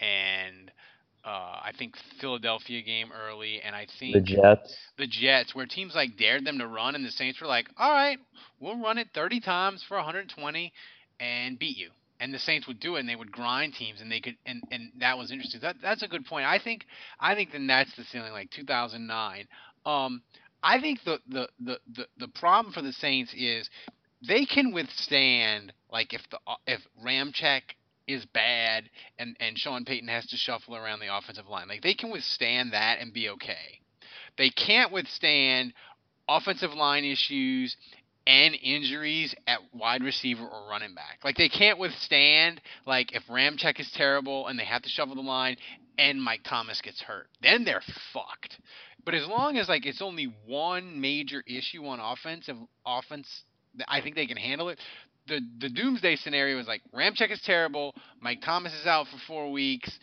[0.00, 0.70] and
[1.24, 4.76] uh, I think Philadelphia game early, and I think The Jets.
[4.98, 7.92] the Jets, where teams like dared them to run, and the Saints were like, "All
[7.92, 8.18] right,
[8.60, 10.72] we'll run it 30 times for 120
[11.20, 14.10] and beat you." And the Saints would do it, and they would grind teams, and
[14.10, 15.60] they could, and, and that was interesting.
[15.60, 16.46] That that's a good point.
[16.46, 16.86] I think
[17.18, 19.46] I think then that's the ceiling, like 2009.
[19.84, 20.22] Um,
[20.62, 23.68] I think the the the the, the problem for the Saints is
[24.26, 27.62] they can withstand like if the if Ramczyk
[28.06, 31.68] is bad and and Sean Payton has to shuffle around the offensive line.
[31.68, 33.80] Like they can withstand that and be okay.
[34.36, 35.74] They can't withstand
[36.28, 37.76] offensive line issues
[38.26, 41.18] and injuries at wide receiver or running back.
[41.22, 45.20] Like they can't withstand like if Ramczyk is terrible and they have to shuffle the
[45.20, 45.56] line
[45.98, 47.28] and Mike Thomas gets hurt.
[47.42, 47.82] Then they're
[48.12, 48.58] fucked.
[49.04, 52.56] But as long as like it's only one major issue on offensive
[52.86, 53.28] offense,
[53.86, 54.78] I think they can handle it.
[55.26, 59.52] The the doomsday scenario is like Ramczyk is terrible, Mike Thomas is out for 4
[59.52, 59.98] weeks,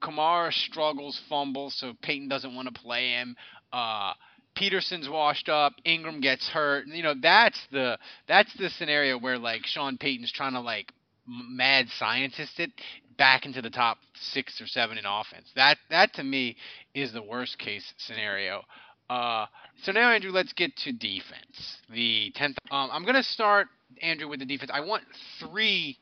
[0.00, 3.36] Kamara struggles, fumbles, so Payton doesn't want to play him.
[3.72, 4.12] Uh
[4.54, 6.86] Peterson's washed up, Ingram gets hurt.
[6.86, 10.92] You know, that's the that's the scenario where like Sean Payton's trying to like
[11.26, 12.70] mad scientist it
[13.16, 15.50] back into the top six or seven in offense.
[15.56, 16.56] That that to me
[16.94, 18.62] is the worst case scenario.
[19.08, 19.46] Uh,
[19.82, 21.78] so now Andrew, let's get to defense.
[21.92, 22.56] The tenth.
[22.70, 23.68] Um, I'm gonna start
[24.02, 24.70] Andrew with the defense.
[24.72, 25.04] I want
[25.40, 25.98] three.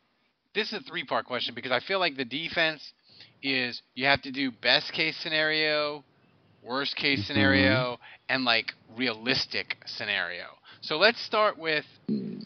[0.55, 2.93] This is a three part question because I feel like the defense
[3.43, 6.05] is you have to do best case scenario,
[6.63, 7.27] worst case mm-hmm.
[7.27, 7.99] scenario,
[8.29, 10.47] and like realistic scenario.
[10.81, 11.85] So let's start with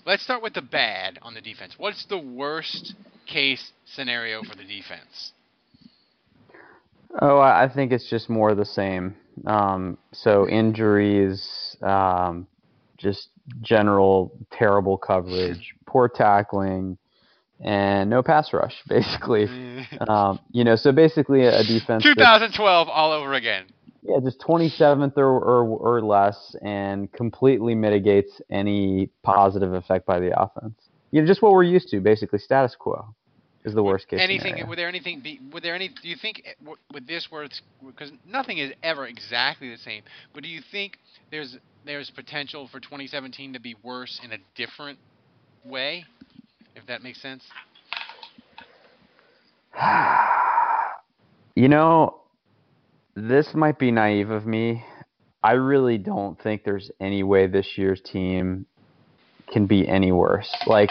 [0.05, 1.75] let's start with the bad on the defense.
[1.79, 2.95] What's the worst
[3.27, 5.33] case scenario for the defense?
[7.21, 9.17] Oh, I think it's just more the same.
[9.47, 12.47] Um, so injuries, um,
[12.99, 13.29] just
[13.63, 16.99] general terrible coverage, poor tackling,
[17.61, 19.47] and no pass rush, basically.
[20.09, 22.03] um, you know, so basically a defense.
[22.03, 23.65] 2012 all over again.
[24.09, 30.39] Yeah, just 27th or, or, or less, and completely mitigates any positive effect by the
[30.41, 30.75] offense.
[31.11, 33.15] You know, just what we're used to, basically status quo,
[33.65, 34.21] is the worst case.
[34.23, 34.53] Anything?
[34.53, 34.69] Scenario.
[34.69, 35.41] Would there anything be?
[35.53, 35.89] Would there any?
[35.89, 36.53] Do you think eh,
[36.93, 40.99] with this where it's because nothing is ever exactly the same, but do you think
[41.31, 44.99] there's there's potential for 2017 to be worse in a different
[45.65, 46.05] way,
[46.77, 47.43] if that makes sense?
[51.57, 52.21] you know,
[53.17, 54.85] this might be naive of me.
[55.43, 58.67] I really don't think there's any way this year's team
[59.51, 60.55] can be any worse.
[60.67, 60.91] Like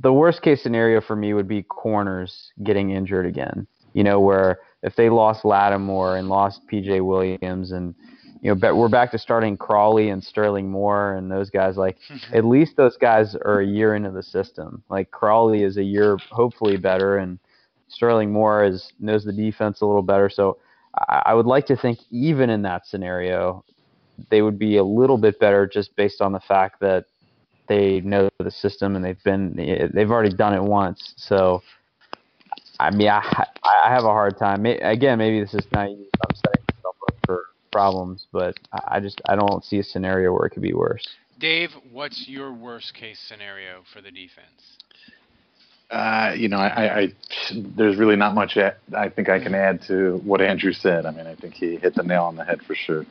[0.00, 3.66] the worst case scenario for me would be corners getting injured again.
[3.94, 7.94] You know, where if they lost Lattimore and lost PJ Williams and
[8.42, 11.76] you know, we're back to starting Crawley and Sterling Moore and those guys.
[11.76, 11.96] Like,
[12.34, 14.82] at least those guys are a year into the system.
[14.90, 17.38] Like Crawley is a year, hopefully better, and
[17.88, 20.28] Sterling Moore is knows the defense a little better.
[20.28, 20.58] So
[21.08, 23.64] I would like to think even in that scenario,
[24.30, 27.04] they would be a little bit better just based on the fact that
[27.68, 31.14] they know the system and they've been they've already done it once.
[31.16, 31.62] So
[32.78, 34.64] I mean, I I have a hard time.
[34.66, 36.08] Again, maybe this is naive.
[36.22, 38.56] I'm setting myself up for problems, but
[38.88, 41.06] I just I don't see a scenario where it could be worse.
[41.38, 44.78] Dave, what's your worst case scenario for the defense?
[45.90, 47.08] Uh, you know, I, I,
[47.54, 51.06] there's really not much I think I can add to what Andrew said.
[51.06, 53.04] I mean, I think he hit the nail on the head for sure.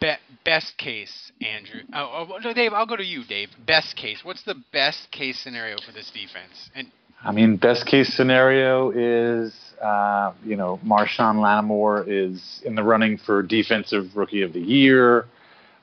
[0.00, 1.80] Be- best case, Andrew.
[1.92, 3.50] Oh, oh, no, Dave, I'll go to you, Dave.
[3.64, 4.20] Best case.
[4.24, 6.70] What's the best case scenario for this defense?
[6.74, 6.90] And
[7.22, 13.18] I mean, best case scenario is, uh, you know, Marshon Lattimore is in the running
[13.18, 15.26] for defensive rookie of the year.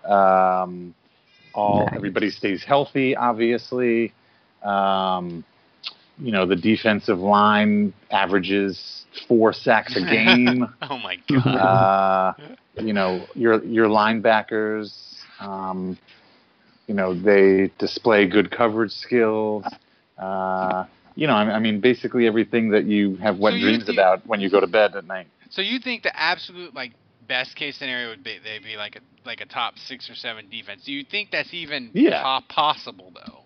[0.06, 0.93] Um,
[1.54, 1.95] all nice.
[1.95, 4.13] everybody stays healthy, obviously.
[4.62, 5.43] Um,
[6.19, 10.67] you know the defensive line averages four sacks a game.
[10.82, 11.47] oh my god!
[11.47, 14.93] Uh, you know your your linebackers.
[15.39, 15.97] Um,
[16.88, 19.65] you know they display good coverage skills.
[20.17, 23.97] Uh, you know, I, I mean, basically everything that you have wet so dreams think,
[23.97, 25.28] about when you go to bed at night.
[25.50, 26.93] So you think the absolute like
[27.28, 30.50] best case scenario would be they'd be like a like a top six or seven
[30.50, 30.84] defense.
[30.86, 32.39] Do you think that's even yeah.
[32.50, 33.40] possible though?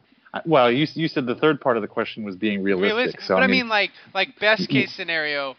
[0.46, 2.96] Well, you you said the third part of the question was being realistic.
[2.96, 3.22] realistic.
[3.22, 5.56] So but I mean, I mean, like like best case scenario.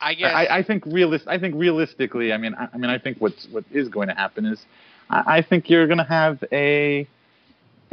[0.00, 1.26] I guess I, I think realist.
[1.28, 4.14] I think realistically, I mean, I, I, mean, I think what's what is going to
[4.14, 4.60] happen is,
[5.08, 7.06] I, I think you're going to have a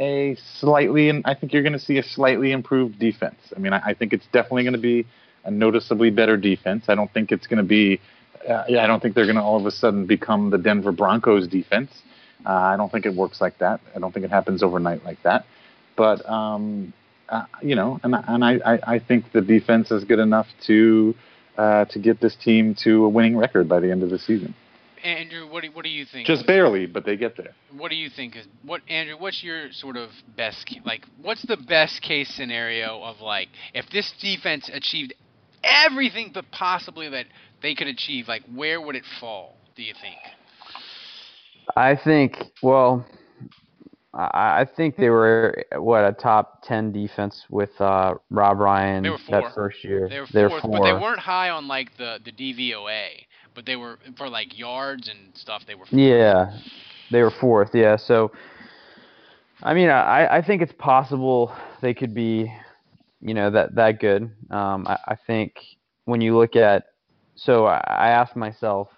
[0.00, 3.38] a slightly, and I think you're going to see a slightly improved defense.
[3.54, 5.06] I mean, I, I think it's definitely going to be
[5.44, 6.86] a noticeably better defense.
[6.88, 8.00] I don't think it's going to be.
[8.48, 11.46] Uh, I don't think they're going to all of a sudden become the Denver Broncos
[11.46, 11.90] defense.
[12.46, 13.80] Uh, I don't think it works like that.
[13.94, 15.44] I don't think it happens overnight like that.
[15.96, 16.92] But um,
[17.28, 21.14] uh, you know, and and I, I, I think the defense is good enough to
[21.56, 24.54] uh, to get this team to a winning record by the end of the season.
[25.02, 26.26] Andrew, what do, what do you think?
[26.26, 27.54] Just barely, but they get there.
[27.76, 29.16] What do you think is what Andrew?
[29.18, 31.06] What's your sort of best like?
[31.22, 35.14] What's the best case scenario of like if this defense achieved
[35.64, 37.26] everything but possibly that
[37.62, 38.28] they could achieve?
[38.28, 39.56] Like, where would it fall?
[39.76, 40.18] Do you think?
[41.76, 43.06] I think, well,
[44.12, 49.10] I, I think they were what a top ten defense with uh, Rob Ryan They
[49.30, 50.08] that first year.
[50.08, 50.70] They were fourth, four.
[50.72, 53.08] but they weren't high on like the the DVOA.
[53.54, 55.62] But they were for like yards and stuff.
[55.66, 55.86] They were.
[55.86, 55.92] Fourth.
[55.92, 56.56] Yeah,
[57.10, 57.70] they were fourth.
[57.72, 58.32] Yeah, so
[59.62, 62.52] I mean, I I think it's possible they could be,
[63.20, 64.30] you know, that that good.
[64.50, 65.54] Um, I, I think
[66.04, 66.84] when you look at,
[67.36, 68.88] so I, I asked myself,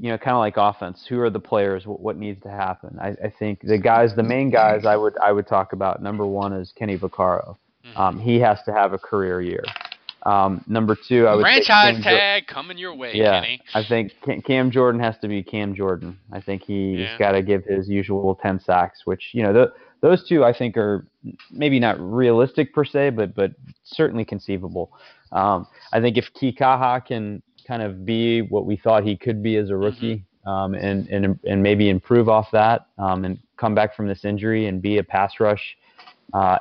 [0.00, 1.86] you know, kind of like offense, who are the players?
[1.86, 2.98] What, what needs to happen?
[3.00, 6.02] I, I think the guys, the main guys, I would I would talk about.
[6.02, 7.56] Number one is Kenny Vaccaro.
[7.96, 9.62] Um, he has to have a career year.
[10.24, 13.60] Um, number two, I would say Franchise Cam Jo- tag coming your way, yeah, Kenny.
[13.74, 14.12] I think
[14.46, 16.18] Cam, Jordan has to be Cam Jordan.
[16.32, 17.18] I think he's Yeah.
[17.18, 19.68] got to give his usual 10 sacks, which, you know, th-
[20.00, 21.06] those two I think are
[21.50, 23.52] maybe not realistic per se, but but
[23.84, 24.92] certainly conceivable.
[25.30, 29.56] Um, I think if Kikaha can kind of be what we thought he could be
[29.56, 33.96] as a rookie um, and, and, and maybe improve off that um, and come back
[33.96, 35.76] from this injury and be a pass rush
[36.32, 36.58] uh,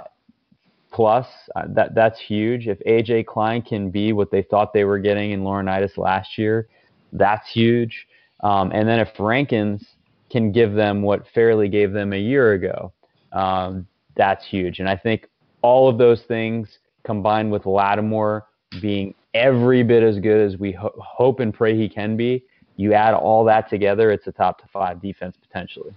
[0.93, 2.67] plus, uh, that that's huge.
[2.67, 6.67] If AJ Klein can be what they thought they were getting in Laurinaitis last year,
[7.11, 8.07] that's huge.
[8.41, 9.83] Um, and then if Rankins
[10.29, 12.93] can give them what Fairley gave them a year ago,
[13.31, 14.79] um, that's huge.
[14.79, 15.27] And I think
[15.61, 18.45] all of those things combined with Lattimore
[18.81, 22.43] being every bit as good as we ho- hope and pray he can be,
[22.75, 25.93] you add all that together, it's a top to five defense potentially.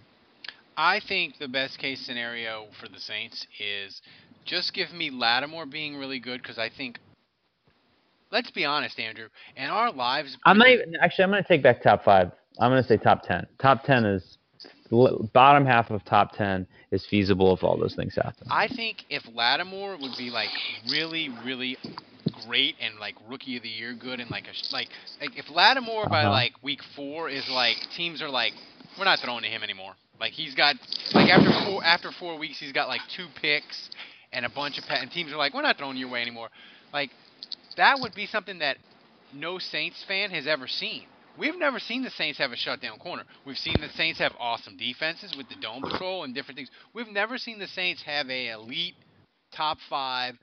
[0.77, 4.03] I think the best case scenario for the Saints is
[4.45, 6.99] just give me Lattimore being really good because I think.
[8.31, 9.29] Let's be honest, Andrew.
[9.57, 11.25] In our lives, I'm not even, actually.
[11.25, 12.33] I'm going to take back top five.
[12.59, 13.47] I'm going to say top ten.
[13.61, 14.36] Top ten is
[15.33, 18.47] bottom half of top ten is feasible if all those things happen.
[18.51, 20.51] I think if Lattimore would be like
[20.91, 21.77] really, really
[22.47, 24.89] great and like rookie of the year good and like a like
[25.21, 26.31] like if Lattimore by Uh-huh.
[26.31, 28.53] like week four is like teams are like
[28.99, 29.95] we're not throwing to him anymore.
[30.21, 30.77] Like he's got
[31.13, 33.91] like after four after four weeks he's got like two picks
[34.33, 36.49] and a bunch of pa- and teams are like we're not throwing your way anymore.
[36.93, 37.11] Like
[37.77, 38.79] that would be something that
[39.33, 41.05] no Saints fan has ever seen.
[41.39, 43.25] We've never seen the Saints have a shutdown corner.
[43.45, 46.71] We've seen the Saints have awesome defenses with the dome patrol and different things.
[46.95, 48.95] We've never seen the Saints have a elite
[49.55, 50.35] top five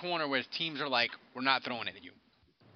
[0.00, 2.12] corner where teams are like, we're not throwing it at you,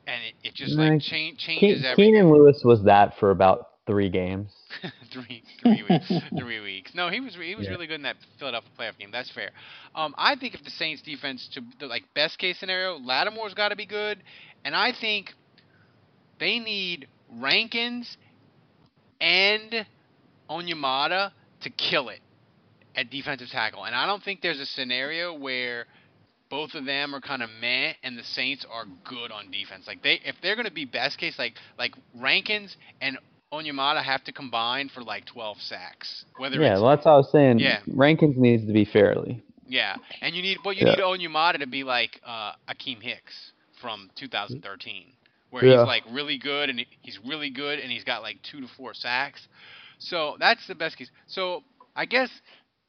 [0.07, 2.14] and it, it just like Like, change, Ke- changes everything.
[2.14, 4.51] Keenan Lewis was that for about three games.
[5.12, 6.12] three three weeks.
[6.39, 6.93] three weeks.
[6.95, 7.72] No, he was he was Yeah.
[7.72, 9.11] really good in that Philadelphia playoff game.
[9.12, 9.51] That's fair.
[9.95, 13.68] Um, I think if the Saints defense to the like best case scenario, Lattimore's got
[13.70, 14.22] to be good,
[14.64, 15.31] and I think
[16.39, 17.07] they need
[17.39, 18.16] Rankins
[19.20, 19.87] and
[20.49, 22.20] Onyemata to kill it
[22.97, 23.85] at defensive tackle.
[23.85, 25.87] And I don't think there's a scenario where
[26.51, 29.87] both of them are kind of meh and the Saints are good on defense.
[29.87, 33.18] Like they if they're going to be best case like like Rankins and
[33.53, 36.24] Onyemata have to combine for like 12 sacks.
[36.39, 37.59] Whether Yeah, it's well, that's what I was saying.
[37.59, 37.81] Yeah.
[37.95, 39.43] Rankins needs to be Fairley.
[39.66, 40.91] yeah, and you need well you Yeah.
[40.91, 45.12] need Onyemata to be like uh, Akiem Hicks from 2013,
[45.51, 45.83] where Yeah.
[45.83, 48.95] he's like really good and he's really good and he's got like two to four
[48.95, 49.47] sacks.
[49.99, 51.11] So that's the best case.
[51.27, 51.63] So
[51.95, 52.31] I guess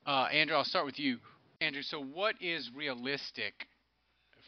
[0.06, 1.18] uh, Andrew, I'll start with you.
[1.62, 3.54] Andrew, so what is realistic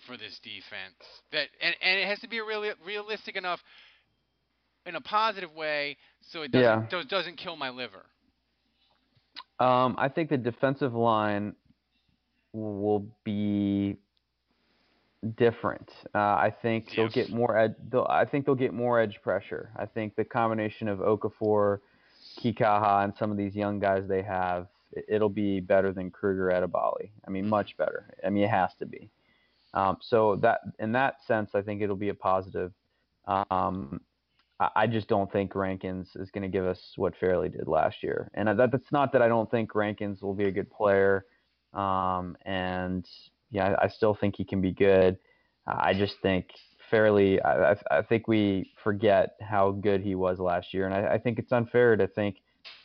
[0.08, 0.96] for this defense?
[1.32, 3.60] That and, and it has to be really realistic enough
[4.86, 5.98] in a positive way
[6.32, 7.08] so it doesn't Yeah.
[7.10, 8.06] doesn't kill my liver.
[9.60, 11.56] Um, I think the defensive line
[12.54, 13.98] will be
[15.36, 15.90] different.
[16.14, 17.58] Uh, I think they'll get more.
[17.58, 19.72] Ed, they'll, I think they'll get more edge pressure.
[19.76, 21.80] I think the combination of Okafor,
[22.40, 26.48] Kikaha, and some of these young guys they have, it, it'll be better than Kruger
[26.48, 27.10] Edebali.
[27.28, 28.14] I mean, much better.
[28.26, 29.10] I mean, it has to be.
[29.74, 32.72] Um, so that in that sense, I think it'll be a positive.
[33.26, 34.02] Um,
[34.60, 38.04] I I just don't think Rankins is going to give us what Fairley did last
[38.04, 38.30] year.
[38.34, 41.26] And that, that's not that I don't think Rankins will be a good player.
[41.74, 43.08] Um, and
[43.54, 45.18] yeah, I, I still think he can be good.
[45.66, 46.48] I just think
[46.90, 50.86] Fairley, I, I, I think we forget how good he was last year.
[50.86, 52.42] And I, I think it's unfair to think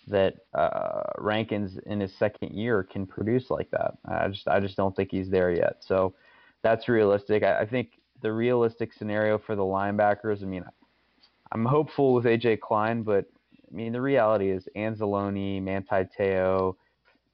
[0.06, 3.94] that uh, Rankins in his second year can produce like that.
[4.04, 5.76] I just, I just don't think he's there yet.
[5.80, 6.14] So
[6.62, 7.42] that's realistic.
[7.42, 10.64] I, I think the realistic scenario for the linebackers, I mean,
[11.52, 13.26] I'm hopeful with AJ Klein, but
[13.70, 16.76] I mean the reality is Anzalone, Manti Teo,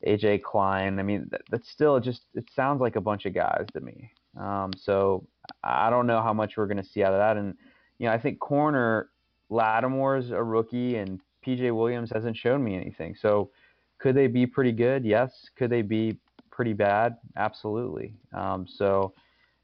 [0.07, 0.99] AJ Klein.
[0.99, 4.11] I mean that, that's still just it sounds like a bunch of guys to me.
[4.39, 5.27] Um, so
[5.63, 7.37] I don't know how much we're going to see out of that.
[7.37, 7.55] And
[7.99, 9.11] you know I think corner
[9.51, 13.15] Lattimore's a rookie and PJ Williams hasn't shown me anything.
[13.21, 13.51] So
[13.99, 15.05] could they be pretty good?
[15.05, 15.33] Yes.
[15.57, 16.19] Could they be
[16.51, 17.17] pretty bad?
[17.37, 18.15] Absolutely.
[18.33, 19.15] Um, so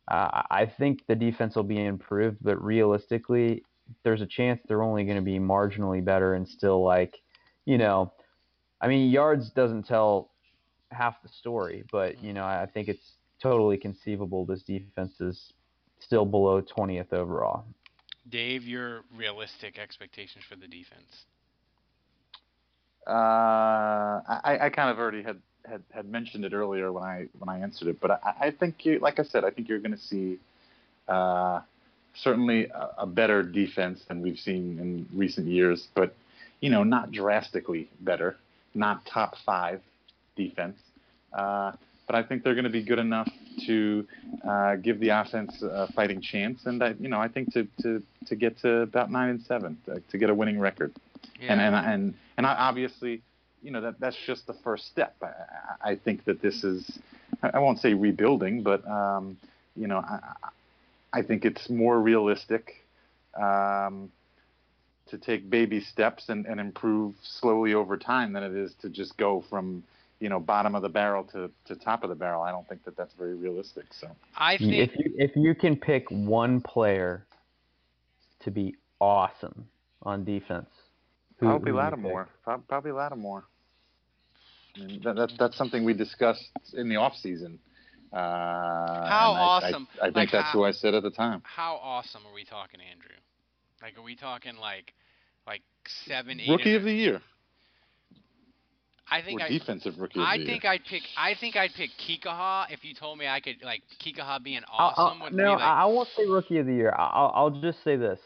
[0.09, 3.63] uh, I think the defense will be improved, but realistically,
[4.03, 7.21] there's a chance they're only going to be marginally better and still like,
[7.65, 8.13] you know,
[8.81, 10.31] I mean, yards doesn't tell
[10.91, 13.13] half the story, but you know, I think it's
[13.43, 15.53] totally conceivable this defense is
[16.01, 17.65] still below 20th overall.
[18.29, 21.25] Dave, your realistic expectations for the defense?
[23.07, 27.49] Uh, I, I kind of already had, had, had mentioned it earlier when I when
[27.49, 29.93] I answered it, but I, I think you, like I said, I think you're going
[29.93, 30.39] to see
[31.09, 31.61] uh,
[32.15, 36.15] certainly a, a better defense than we've seen in recent years, but
[36.61, 38.37] you know, not drastically better,
[38.75, 39.81] not top five
[40.37, 40.79] defense.
[41.33, 41.73] Uh,
[42.07, 43.29] but I think they're going to be good enough
[43.67, 44.07] to
[44.49, 48.03] uh, give the offense a fighting chance, and I, you know, I think to, to,
[48.27, 50.93] to get to about nine and seven to, to get a winning record,
[51.41, 51.53] Yeah.
[51.53, 53.23] and and and and I- obviously,
[53.63, 55.15] you know, that that's just the first step.
[55.23, 56.99] I, I think that this is,
[57.45, 59.37] I won't say rebuilding, but um,
[59.77, 60.49] you know, I, I
[61.21, 62.85] I think it's more realistic.
[63.41, 64.11] Um,
[65.11, 69.17] to take baby steps and, and improve slowly over time than it is to just
[69.17, 69.83] go from
[70.21, 72.43] you know bottom of the barrel to, to top of the barrel.
[72.43, 73.87] I don't think that that's very realistic.
[73.93, 77.25] So I think if you if you can pick one player
[78.41, 79.67] to be awesome
[80.03, 80.69] on defense,
[81.39, 82.29] who- probably who Lattimore.
[82.69, 83.45] Probably Lattimore.
[84.77, 87.59] I mean, that, that, that's something we discussed in the off season.
[88.13, 89.89] Uh, How and I- I- awesome.
[90.01, 91.43] I, think Like, that's how- who I said at the time.
[91.45, 93.17] how awesome are we talking, Andrew?
[93.83, 94.95] Like, are we talking like
[95.47, 95.63] like
[96.07, 96.49] seven, eight?
[96.49, 97.21] Rookie of the year.
[99.13, 100.73] I think or I, defensive rookie of I the think year.
[100.73, 101.03] I'd pick.
[101.19, 104.95] I think I'd pick Kikaha if you told me I could like Kikaha being I'll-
[104.97, 105.61] awesome I'll- would no, be like.
[105.63, 106.95] I I won't say rookie of the year.
[106.97, 108.21] I'll, I'll just say this: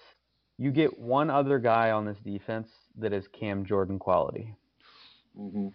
[0.59, 4.55] you get one other guy on this defense that is Cam Jordan quality.
[5.35, 5.69] hmm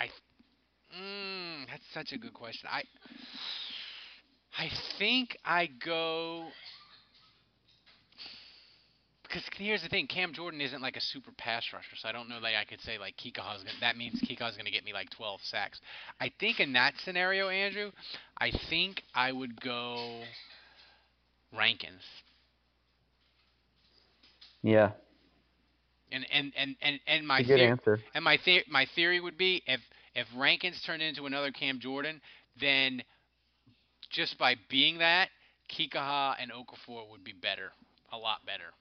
[0.00, 0.06] I.
[1.00, 2.68] Mm, that's such a good question.
[2.72, 2.82] I.
[4.58, 4.68] I
[4.98, 6.46] think I go.
[9.36, 12.26] Because here's the thing, Cam Jordan isn't like a super pass rusher, so I don't
[12.28, 13.76] know that I could say like Kikaha's gonna.
[13.82, 15.78] That means Kikaha's gonna get me like 12 sacks.
[16.18, 17.90] I think in that scenario, Andrew,
[18.40, 20.22] I think I would go
[21.54, 22.00] Rankins.
[24.62, 24.92] Yeah,
[26.10, 28.00] And and and and, and my good theory, answer.
[28.14, 29.80] and my the- my theory would be if
[30.14, 32.22] if Rankins turned into another Cam Jordan,
[32.58, 33.02] then
[34.08, 35.28] just by being that,
[35.70, 37.72] Kikaha and Okafor would be better,
[38.12, 38.72] a lot better.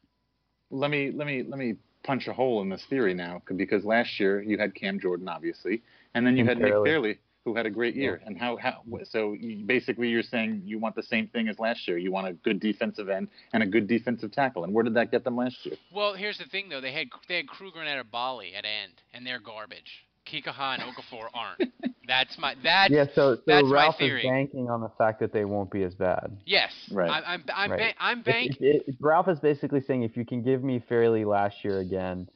[0.71, 4.19] Let me let me let me punch a hole in this theory now because last
[4.19, 5.81] year you had Cam Jordan obviously,
[6.13, 6.89] and then you And had Nick Fairley.
[6.89, 8.21] Fairley who had a great year.
[8.25, 11.87] And how how so you, basically you're saying you want the same thing as last
[11.87, 11.97] year.
[11.97, 14.63] You want a good defensive end and a good defensive tackle.
[14.63, 15.75] And where did that get them last year?
[15.93, 19.25] Well, here's the thing though, they had they had Kruger and Bali at end, and
[19.25, 20.04] they're garbage.
[20.25, 21.71] Kikaha and Okafor aren't.
[22.07, 24.21] That's my that's yeah, so so that's Ralph my theory.
[24.21, 26.37] is banking on the fact that they won't be as bad.
[26.45, 27.09] yes, Right.
[27.09, 27.79] I, I'm I'm Right.
[27.95, 28.51] ba- I'm If- bank.
[28.59, 32.27] if- if Ralph is basically saying if you can give me Fairley last year again,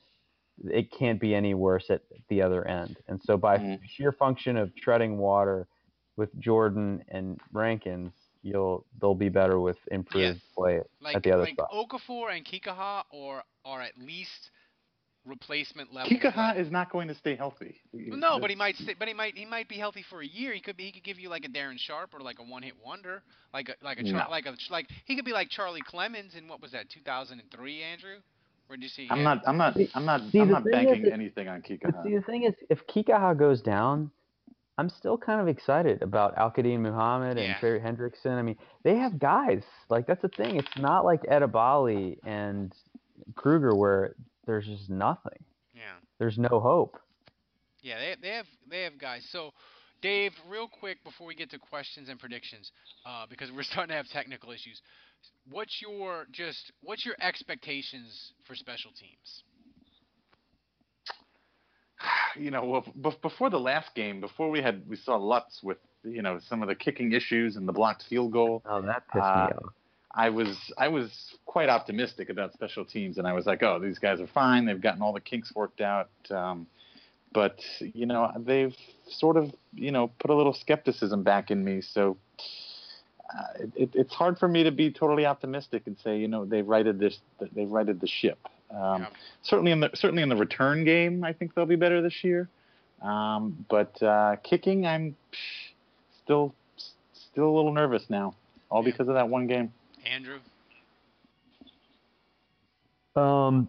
[0.63, 2.97] it can't be any worse at the other end.
[3.07, 3.79] And so by Mhm.
[3.85, 5.67] sheer function of treading water
[6.17, 8.11] with Jordan and Rankins,
[8.41, 10.53] you'll they'll be better with improved Yes.
[10.55, 11.69] play like at the other like spot.
[11.71, 14.49] Okafor and Kikaha or are at least
[15.30, 16.09] replacement level.
[16.11, 16.61] Kikaha play.
[16.61, 17.75] is not going to stay healthy.
[17.93, 18.75] No, but he might.
[18.75, 19.38] Stay, but he might.
[19.38, 20.53] He might be healthy for a year.
[20.53, 20.86] He could be.
[20.86, 23.21] He could give you like a Darren Sharp or like a one-hit wonder,
[23.53, 24.30] like a like a Char- No.
[24.30, 24.88] like a like.
[25.05, 28.09] He could be like Charlie Clemons in what was that 2003, Andrew?
[28.67, 29.07] Where did you see?
[29.09, 29.23] I'm him?
[29.23, 32.21] not I'm not I'm not See, I'm not banking is- anything on But see, the
[32.21, 34.11] thing is, if Kikaha goes down,
[34.77, 37.59] I'm still kind of excited about Al-Quadin Muhammad and Yeah.
[37.59, 38.38] Trey Hendrickson.
[38.38, 39.63] I mean, they have guys.
[39.89, 40.55] Like that's the thing.
[40.57, 42.73] It's not like Edebali and
[43.36, 44.15] Kruger where
[44.50, 45.38] there's just nothing.
[45.76, 45.82] Yeah.
[46.18, 46.97] There's no hope.
[47.84, 49.24] Yeah, they they have they have guys.
[49.32, 49.52] So,
[50.02, 52.72] Dave, real quick before we get to questions and predictions,
[53.06, 54.82] uh, because we're starting to have technical issues.
[55.52, 59.43] What's your just what's your expectations for special teams?
[62.43, 65.78] you know, well, b- before the last game, before we had we saw Lutz with
[66.04, 68.64] you know some of the kicking issues and the blocked field goal.
[68.68, 69.74] Oh, that pissed Uh, me off.
[70.14, 73.99] I was I was quite optimistic about special teams, and I was like, oh, these
[73.99, 74.66] guys are fine.
[74.66, 76.10] They've gotten all the kinks worked out.
[76.32, 76.68] Um,
[77.32, 78.76] but you know, they've
[79.07, 81.82] sort of you know put a little skepticism back in me.
[81.82, 82.18] So
[83.38, 86.45] uh, it, it, it's hard for me to be totally optimistic and say, you know,
[86.45, 87.20] they've righted this,
[87.53, 88.39] they've righted the ship.
[88.72, 89.07] Um, Yeah.
[89.43, 92.49] Certainly in the certainly in the return game, I think they'll be better this year.
[93.01, 95.16] Um, but uh, kicking, I'm
[96.24, 96.53] still
[97.14, 98.36] still a little nervous now,
[98.70, 99.72] all because of that one game.
[100.10, 100.39] Andrew?
[103.16, 103.68] Um,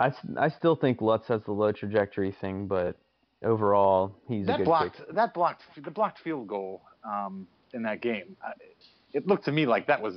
[0.00, 2.96] I, s- I still think Lutz has the low trajectory thing, but
[3.44, 5.12] overall he's a that good blocked kicker.
[5.12, 8.36] that blocked the blocked field goal um, in that game.
[8.44, 8.50] Uh,
[9.12, 10.16] it looked to me like that was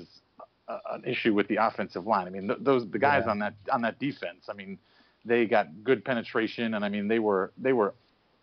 [0.68, 2.26] a, an issue with the offensive line.
[2.26, 3.32] I mean, th- those the guys Yeah.
[3.32, 4.46] on that on that defense.
[4.50, 4.80] I mean,
[5.26, 7.94] they got good penetration, and I mean they were they were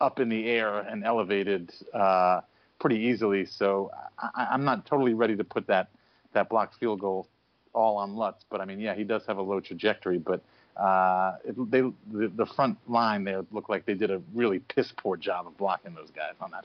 [0.01, 2.41] up in the air and elevated uh,
[2.79, 3.47] pretty easily.
[3.47, 5.89] So I, I'm not totally ready to put that
[6.35, 7.27] that blocked field goal
[7.73, 10.43] all on Lutz, but I mean yeah he does have a low trajectory, but
[10.77, 14.93] uh, it, they the, the front line there looked like they did a really piss
[14.97, 16.65] poor job of blocking those guys on that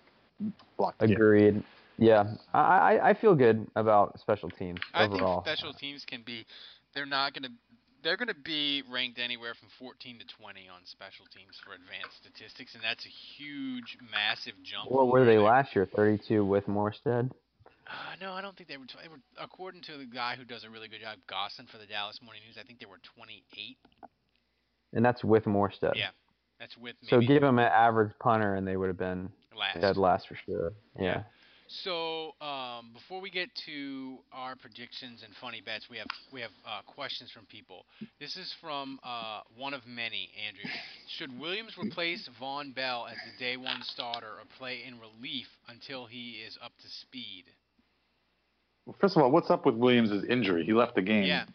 [0.77, 0.95] block.
[0.99, 1.63] Agreed.
[1.97, 5.41] Yeah, I, I I feel good about special teams I overall.
[5.41, 6.45] think special teams can be.
[6.95, 7.49] They're not going to.
[8.01, 12.15] They're going to be ranked anywhere from 14 to 20 on special teams for advanced
[12.23, 14.89] statistics, and that's a huge, massive jump.
[14.89, 15.85] what were they last year?
[15.85, 17.29] 32 with Morstead.
[17.89, 19.19] Uh, no, I don't think they were, tw- they were.
[19.41, 22.43] According to the guy who does a really good job, Gosselin for the Dallas Morning
[22.45, 23.77] News, I think they were 28.
[24.93, 25.95] And that's with Morstead.
[25.95, 26.09] Yeah,
[26.59, 27.09] that's with maybe.
[27.09, 29.81] So give them an average punter, and they would have been Last.
[29.81, 30.73] dead last for sure.
[30.99, 31.23] Yeah.
[31.83, 36.51] So um, before we get to our predictions and funny bets, we have we have
[36.65, 37.85] uh, questions from people.
[38.19, 40.29] This is from uh, one of many.
[40.47, 40.63] Andrew,
[41.17, 46.07] should Williams replace Vonn Bell as the day one starter or play in relief until
[46.07, 47.45] he is up to speed?
[48.89, 50.65] Well, first of all, what's up with Williams' injury?
[50.65, 51.45] He left the game Yeah.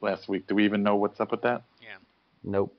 [0.00, 0.46] last week.
[0.46, 1.64] Do we even know what's up with that?
[1.82, 1.96] Yeah.
[2.44, 2.72] Nope.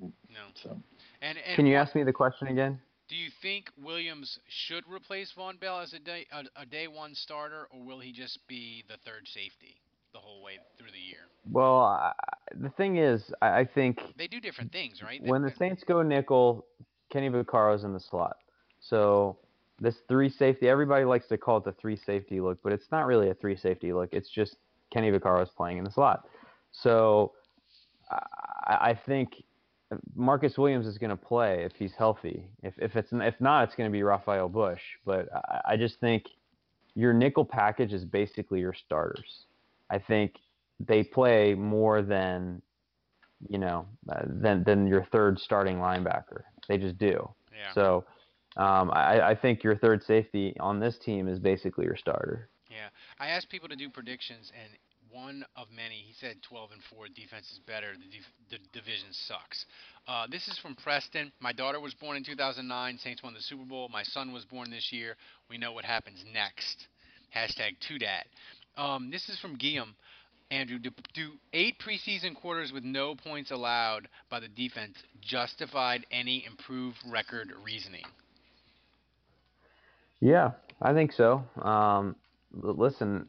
[0.00, 0.10] No.
[0.54, 0.76] So
[1.20, 2.80] And, and Can you ask me the question again?
[3.06, 7.14] Do you think Williams should replace Vonn Bell as a day a, a day one
[7.14, 9.76] starter, or will he just be the third safety
[10.12, 11.28] the whole way through the year?
[11.48, 12.12] Well, I,
[12.56, 15.22] the thing is, I, I think They do different things, right?
[15.22, 16.66] when the Saints go nickel,
[17.10, 18.38] Kenny Vaccaro's in the slot.
[18.80, 19.36] So
[19.82, 23.06] this three safety, everybody likes to call it the three safety look, but it's not
[23.06, 24.10] really a three safety look.
[24.12, 24.56] It's just
[24.92, 26.24] Kenny Vaccaro is playing in the slot.
[26.70, 27.32] So
[28.10, 29.42] I, I think
[30.14, 32.48] Marcus Williams is going to play if he's healthy.
[32.62, 34.80] If if it's if not, it's going to be Rafael Bush.
[35.04, 36.26] But I, I just think
[36.94, 39.46] your nickel package is basically your starters.
[39.90, 40.36] I think
[40.78, 42.62] they play more than
[43.48, 46.42] you know uh, than than your third starting linebacker.
[46.68, 47.28] They just do.
[47.52, 47.74] Yeah.
[47.74, 48.04] So
[48.56, 52.48] um, I, I think your third safety on this team is basically your starter.
[52.70, 52.88] Yeah,
[53.18, 54.72] I asked people to do predictions, and
[55.10, 59.66] one of many, he said 12 and 4, defense is better, the, the division sucks.
[60.08, 61.30] Uh, this is from Preston.
[61.40, 62.98] My daughter was born in 2009.
[62.98, 63.88] Saints won the Super Bowl.
[63.92, 65.16] My son was born this year.
[65.50, 66.88] We know what happens next.
[67.34, 68.82] Hashtag to.
[68.82, 69.94] Um, this is from Guillaume.
[70.50, 76.44] Andrew, do, do eight preseason quarters with no points allowed by the defense justified any
[76.46, 78.04] improved record reasoning?
[80.22, 81.42] Yeah, I think so.
[81.60, 82.14] Um,
[82.54, 83.26] listen,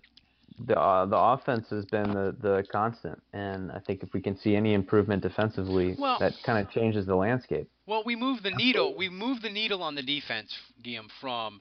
[0.68, 4.38] the uh, the offense has been the, the constant, and I think if we can
[4.38, 7.68] see any improvement defensively, Well- that kind of changes the landscape.
[7.88, 8.96] Well, we move the needle.
[8.96, 11.60] We move the needle on the defense, Guillaume, from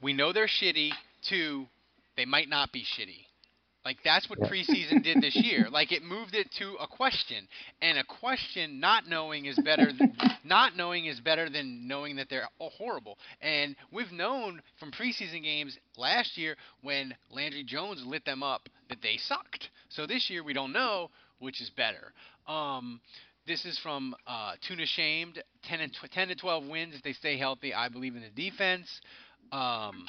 [0.00, 0.90] we know they're shitty
[1.30, 1.66] to
[2.16, 3.25] they might not be shitty.
[3.86, 4.48] Like that's what Yeah.
[4.48, 5.68] preseason did this year.
[5.76, 7.46] Like it moved it to a question,
[7.80, 9.92] and a question not knowing is better.
[9.92, 13.16] Than, not knowing is better than knowing that they're horrible.
[13.40, 19.02] And we've known from preseason games last year when Landry Jones lit them up that
[19.02, 19.68] they sucked.
[19.90, 22.12] So this year we don't know which is better.
[22.48, 23.00] Um,
[23.46, 25.42] this is from uh, Tuna Shamed.
[25.68, 27.72] 10, and tw- 10 to 12 wins if they stay healthy.
[27.74, 28.88] I believe in the defense.
[29.52, 30.06] Um,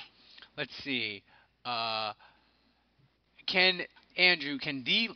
[0.57, 1.21] let's see.
[1.65, 2.13] Uh,
[3.47, 3.81] can
[4.17, 5.09] Andrew can D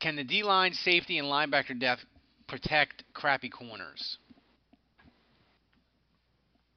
[0.00, 2.04] can the D line safety and linebacker depth
[2.46, 4.18] protect crappy corners?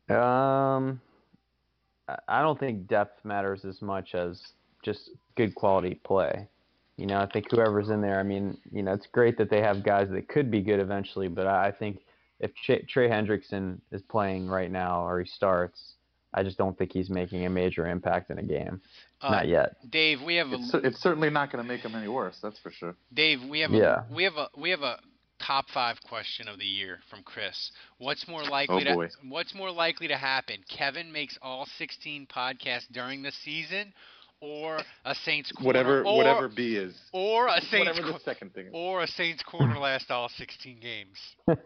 [0.09, 0.99] Um,
[2.27, 4.41] I- don't think depth matters as much as
[4.83, 6.47] just good quality play.
[6.97, 8.19] You know, I think whoever's in there.
[8.19, 11.27] I mean, you know, it's great that they have guys that could be good eventually,
[11.27, 11.99] but I think
[12.39, 15.93] if Trey Hendrickson is playing right now or he starts,
[16.33, 18.81] I just don't think he's making a major impact in a game.
[19.21, 19.75] Uh, Not yet.
[19.89, 22.37] Dave, we have a It's, it's certainly not going to make them any worse.
[22.41, 22.95] That's for sure.
[23.13, 24.03] Dave, we have Yeah.
[24.09, 24.99] a we have a we have a
[25.45, 27.71] top five question of the year from Chris.
[27.97, 29.07] What's more likely Oh, boy.
[29.07, 30.57] to What's more likely to happen?
[30.69, 33.93] Kevin makes all 16 podcasts during the season,
[34.41, 36.95] or a Saints corner, Whatever or, whatever B is.
[37.13, 38.71] or a Saints Whatever the second thing is.
[38.73, 41.17] or a Saints corner last all 16 games.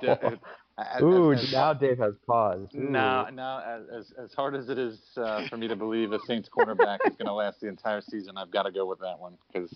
[0.00, 0.38] De-
[0.78, 2.74] as- Ooh, as- as- now Dave has paused.
[2.74, 2.80] Ooh.
[2.80, 6.18] Now, now, as, as as hard as it is uh, for me to believe a
[6.26, 9.18] Saints cornerback is going to last the entire season, I've got to go with that
[9.18, 9.72] one because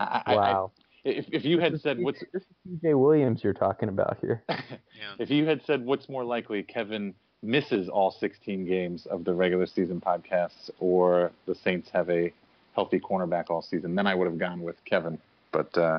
[0.00, 0.72] I, I, Wow.
[0.76, 4.42] I, if if you had said what's This is TJ Williams you're talking about here.
[4.48, 5.14] Yeah.
[5.18, 9.66] if you had said what's more likely, Kevin misses all 16 games of the regular
[9.66, 12.32] season podcasts, or the Saints have a
[12.76, 15.18] healthy cornerback all season, then I would have gone with Kevin.
[15.50, 15.98] But uh,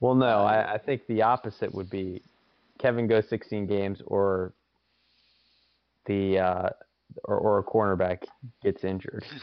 [0.00, 2.20] Well, no, I, I think the opposite would be
[2.78, 4.54] Kevin goes 16 games, or
[6.06, 6.68] the uh,
[7.24, 8.24] or, or a cornerback
[8.62, 9.24] gets injured.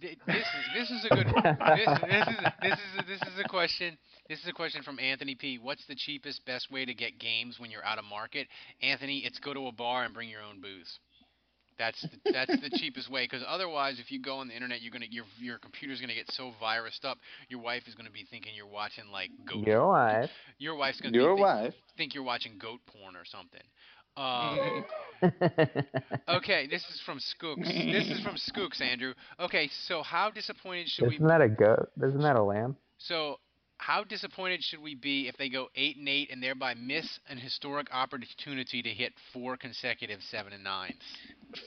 [0.00, 0.44] This is
[0.74, 3.96] this is a good this, this is this is a, this is a question.
[4.28, 5.58] This is a question from Anthony P.
[5.58, 8.48] What's the cheapest best way to get games when you're out of market?
[8.82, 10.98] Anthony, it's go to a bar and bring your own booze.
[11.78, 14.92] That's the, that's the cheapest way because otherwise, if you go on the internet, you're
[14.92, 17.18] gonna your your computer's gonna get so virused up.
[17.48, 19.66] Your wife is gonna be thinking you're watching like goat.
[19.66, 20.30] Your wife.
[20.58, 21.74] Your wife's gonna Your be think, wife.
[21.96, 23.62] think you're watching goat porn or something.
[24.16, 24.84] Um,
[26.28, 27.66] okay, this is from Skooks.
[27.90, 29.14] This is from Skooks, Andrew.
[29.40, 31.16] Okay, so how disappointed should we?
[31.16, 31.90] Isn't that a goat?
[32.02, 32.76] Isn't that a lamb?
[32.98, 33.38] So,
[33.78, 37.38] how disappointed should we be if they go eight and eight and thereby miss an
[37.38, 41.02] historic opportunity to hit four consecutive seven and nines?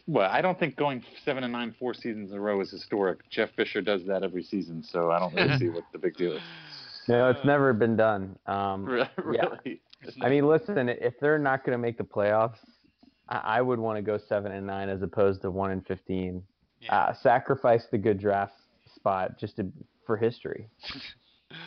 [0.07, 3.29] Well, I don't think going seven and nine four seasons in a row is historic.
[3.29, 6.33] Jeff Fisher does that every season, so I don't really see what the big deal
[6.33, 6.41] is.
[7.07, 8.37] No, it's never been done.
[8.47, 9.71] Um, Re- yeah.
[10.21, 12.57] I mean, listen, if they're not going to make the playoffs,
[13.29, 16.43] I, I would want to go seven and nine as opposed to one and fifteen.
[16.89, 18.53] Uh, sacrifice the good draft
[18.95, 19.71] spot just to,
[20.05, 20.67] for history.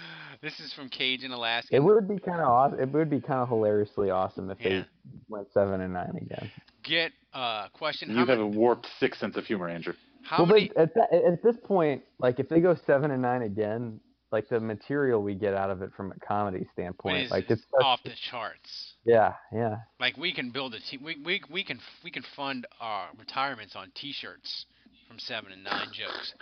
[0.43, 1.75] This is from Cage in Alaska.
[1.77, 2.81] It would be kind of awesome.
[2.81, 4.69] It would be kind of hilariously awesome if Yeah.
[4.69, 4.85] they
[5.29, 6.51] went seven and nine again.
[6.83, 8.09] Get uh question.
[8.11, 9.93] You How have many, a warped sixth sense of humor, Andrew.
[10.23, 13.43] how well, many at, that, at this point, like if they go seven and nine
[13.43, 14.01] again,
[14.33, 17.63] like the material we get out of it from a comedy standpoint, is like it's
[17.83, 18.95] off the charts?
[19.05, 19.77] yeah, yeah.
[20.01, 21.03] Like we can build a team.
[21.05, 24.65] We, we we can we can fund our retirements on T-shirts
[25.07, 26.33] from seven and nine jokes.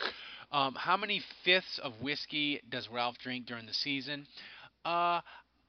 [0.51, 4.27] Um, how many fifths of whiskey does Ralph drink during the season?
[4.85, 5.21] Uh,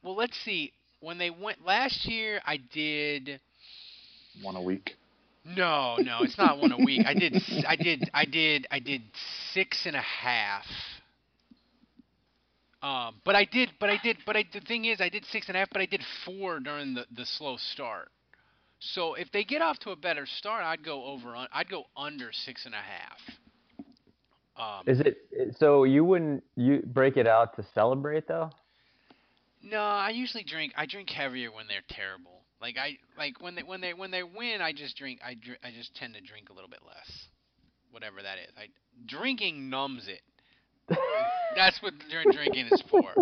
[0.03, 0.71] well, let's see.
[1.01, 3.39] When they went last year, I did.
[4.41, 4.95] One a week.
[5.45, 7.05] No, no, it's not one a week.
[7.05, 9.01] I did, I did, I did, I did
[9.53, 10.65] six and a half.
[12.81, 14.45] Um, but I did, but I did, but I.
[14.53, 17.05] The thing is, I did six and a half, but I did four during the
[17.13, 18.09] the slow start.
[18.79, 21.35] So if they get off to a better start, I'd go over.
[21.51, 23.19] I'd go under six and a half.
[24.59, 25.17] Um, Is it
[25.57, 25.85] so?
[25.85, 28.49] You wouldn't you break it out to celebrate though?
[29.63, 30.73] No, I usually drink.
[30.77, 32.41] I drink heavier when they're terrible.
[32.61, 35.21] Like I like when they when they when they win, I just drink.
[35.25, 37.09] I dr- I just tend to drink a little bit less,
[37.91, 38.51] whatever that is.
[38.57, 38.67] I
[39.05, 40.21] drinking numbs it.
[41.55, 43.13] That's what dr- drinking is for.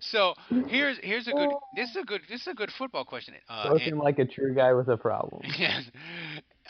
[0.00, 0.34] So
[0.68, 1.50] here's here's a good.
[1.74, 2.22] This is a good.
[2.28, 3.34] This is a good football question.
[3.50, 5.42] Uh, Spoken and- like a true guy with a problem.
[5.58, 5.82] yes.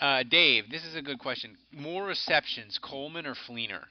[0.01, 1.57] Uh, Dave, this is a good question.
[1.73, 3.83] More receptions, Coleman or Fleener?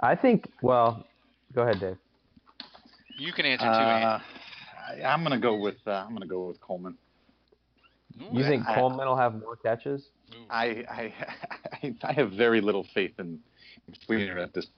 [0.00, 0.50] I think.
[0.62, 1.06] Well,
[1.54, 1.96] go ahead, Dave.
[3.18, 3.70] You can answer too.
[3.70, 4.20] Uh,
[4.88, 6.96] I, I'm gonna go with uh, I'm gonna go with Coleman.
[8.32, 10.08] You think I- Coleman will have more catches?
[10.50, 11.14] I I
[11.82, 13.40] I, I have very little faith in
[14.08, 14.74] Fleener at this point.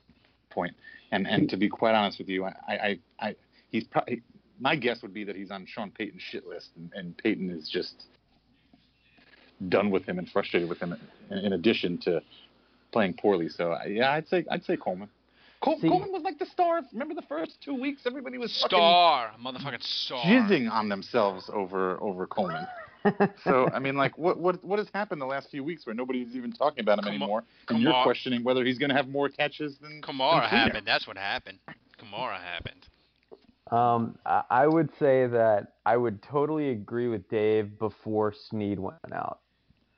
[0.51, 0.77] point,
[1.13, 3.37] and and to be quite honest with you, I I, I
[3.71, 4.23] he's probably
[4.59, 7.69] my guess would be that he's on Sean Payton's shit list, and, and Payton is
[7.69, 8.05] just
[9.69, 10.97] done with him and frustrated with him.
[11.31, 12.23] In, in addition to
[12.93, 15.09] playing poorly, so yeah, I'd say I'd say Coleman.
[15.63, 16.81] Col- See- Coleman was like the star.
[16.93, 20.25] Remember the first two weeks, everybody was fucking Star, motherfucking star.
[20.25, 22.67] jizzing on themselves over over Coleman.
[23.45, 26.35] so I mean, like, what what what has happened the last few weeks where nobody's
[26.37, 29.29] even talking about him Kama- anymore, and you're questioning whether he's going to have more
[29.29, 30.49] catches than Kamara than Fleener.
[30.49, 30.87] happened.
[30.87, 31.59] That's what happened.
[31.99, 32.87] Kamara happened.
[33.71, 38.97] Um, I I would say that I would totally agree with Dave before Snead went
[39.13, 39.41] out.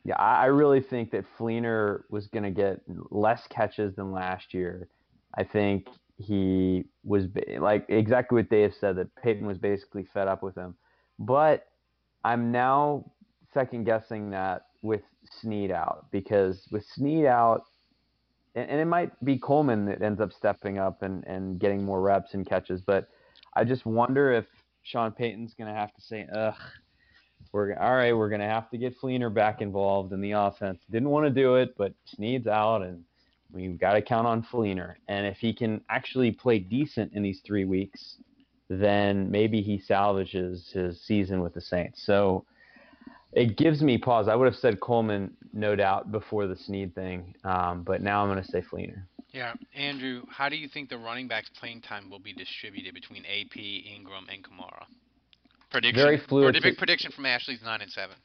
[0.04, 2.80] Yeah, I really think that Fleener was going to get
[3.10, 4.88] less catches than last year.
[5.36, 5.86] I think
[6.18, 7.26] he was
[7.58, 10.74] like exactly what Dave said that Payton was basically fed up with him.
[11.18, 11.66] But
[12.24, 13.12] I'm now
[13.54, 15.02] second guessing that with
[15.40, 17.62] Snead out because with Snead out,
[18.54, 22.00] and, and it might be Coleman that ends up stepping up and, and getting more
[22.00, 23.08] reps and catches, but
[23.54, 24.46] I just wonder if
[24.82, 26.54] Sean Payton's going to have to say, ugh,
[27.52, 28.16] we're all right.
[28.16, 30.80] We're to have to get Fleener back involved in the offense.
[30.90, 33.04] Didn't want to do it, but Snead's out, and
[33.52, 34.94] we've got to count on Fleener.
[35.08, 38.16] And if he can actually play decent in these three weeks,
[38.68, 42.02] then maybe he salvages his season with the Saints.
[42.06, 42.46] So
[43.32, 44.28] it gives me pause.
[44.28, 48.30] I would have said Coleman, no doubt, before the Snead thing, um, but now I'm
[48.30, 49.02] going to say Fleener.
[49.30, 53.24] Yeah, Andrew, how do you think the running backs' playing time will be distributed between
[53.24, 54.84] AP, Ingram, and Kamara?
[55.72, 56.04] Prediction.
[56.04, 58.16] Very fluid big prediction from Ashley's nine and seven.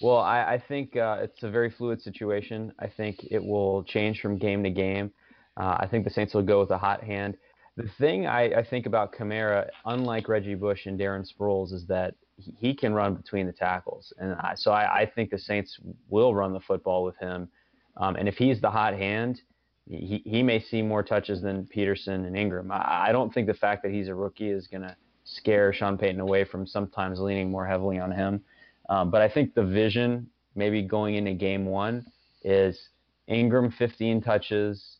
[0.00, 2.72] Well, I, I think uh, it's a very fluid situation.
[2.78, 5.10] I think it will change from game to game.
[5.56, 7.36] Uh, I think the Saints will go with a hot hand.
[7.76, 12.14] The thing I, I think about Kamara, unlike Reggie Bush and Darren Sproles, is that
[12.36, 15.78] he, he can run between the tackles, and I, so I, I think the Saints
[16.08, 17.48] will run the football with him.
[17.96, 19.40] Um, and if he's the hot hand,
[19.88, 22.70] he, he may see more touches than Peterson and Ingram.
[22.70, 24.94] I, I don't think the fact that he's a rookie is going to
[25.26, 28.40] scare Sean Payton away from sometimes leaning more heavily on him.
[28.88, 32.06] Um, but I think the vision maybe going into game one
[32.44, 32.78] is
[33.26, 34.98] Ingram 15 touches,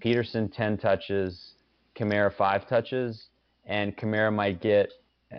[0.00, 1.52] Peterson 10 touches,
[1.96, 3.28] Kamara 5 touches,
[3.64, 4.90] and Kamara might get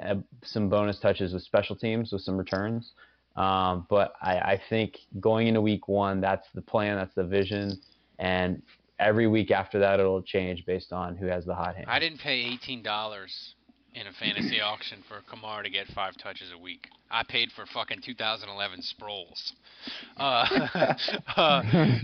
[0.01, 2.93] uh, some bonus touches with special teams with some returns.
[3.35, 7.81] Um, but I, I think going into week one, that's the plan, that's the vision,
[8.17, 8.61] and
[8.97, 11.87] every week after that, it'll change based on who has the hot hand.
[11.89, 13.55] I didn't pay eighteen dollars
[13.95, 16.89] in a fantasy auction for Kamara to get five touches a week.
[17.09, 19.53] I paid for fucking 2011 Sproles.
[20.17, 20.93] Uh,
[21.37, 21.61] uh,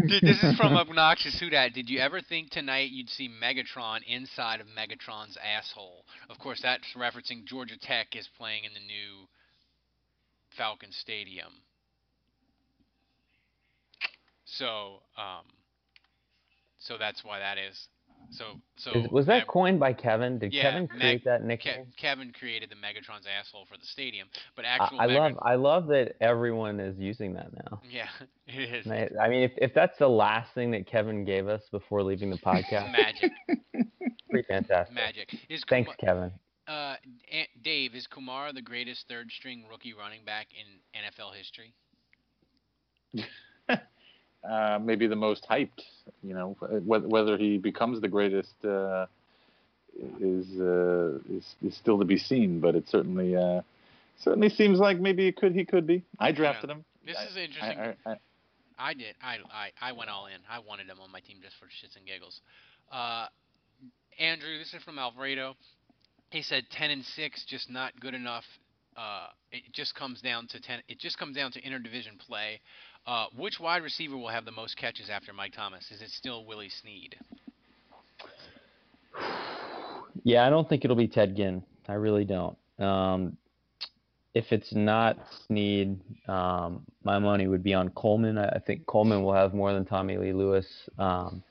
[0.07, 1.73] this is from Obnoxious Who Dat.
[1.73, 6.05] Did you ever think tonight you'd see Megatron inside of Megatron's asshole?
[6.29, 9.27] Of course, that's referencing Georgia Tech is playing in the new
[10.57, 11.51] Falcon Stadium.
[14.45, 15.43] So, um,
[16.79, 17.87] so that's why that is.
[18.31, 20.39] So, so Is- was that Meg- coined by Kevin?
[20.39, 21.87] Did yeah, Kevin create Meg- that Ke- nickname?
[21.97, 25.55] Kevin created the Megatron's asshole for the stadium, but I, actual I Megatron- love I
[25.55, 27.81] love that everyone is using that now.
[27.89, 28.07] Yeah,
[28.47, 31.61] it is I, I mean, if, if that's the last thing that Kevin gave us
[31.71, 33.31] before leaving the podcast, magic.
[34.29, 34.95] pretty fantastic.
[34.95, 35.29] Magic.
[35.49, 36.31] Is Thanks, Kuma- Kevin.
[36.67, 36.95] Uh,
[37.33, 41.73] A- Dave, is Kamara the greatest third string rookie running back in NFL history?
[44.47, 45.81] Uh, maybe the most hyped.
[46.23, 49.05] You know, whether, whether he becomes the greatest uh,
[50.19, 52.59] is, uh, is is still to be seen.
[52.59, 53.61] But it certainly uh,
[54.19, 56.03] certainly seems like maybe it could he could be.
[56.19, 56.85] I drafted him.
[57.05, 57.79] This I- is interesting.
[57.79, 58.15] I, I, I,
[58.77, 59.15] I did.
[59.21, 60.41] I, I I went all in.
[60.49, 62.41] I wanted him on my team just for shits and giggles.
[62.91, 63.27] Uh,
[64.19, 65.55] Andrew, this is from Alfredo.
[66.29, 68.45] He said ten and six, just not good enough.
[68.97, 70.81] Uh, it just comes down to ten.
[70.87, 72.59] It just comes down to interdivision play.
[73.05, 75.89] Uh, which wide receiver will have the most catches after Mike Thomas?
[75.91, 77.15] Is it still Willie Snead?
[80.23, 81.63] Yeah, I don't think it'll be Ted Ginn.
[81.87, 82.57] I really don't.
[82.79, 83.37] Um,
[84.33, 88.37] if it's not Snead, um, my money would be on Coleman.
[88.37, 90.67] I, I think Coleman will have more than Tommylee Lewis.
[90.97, 91.43] Um,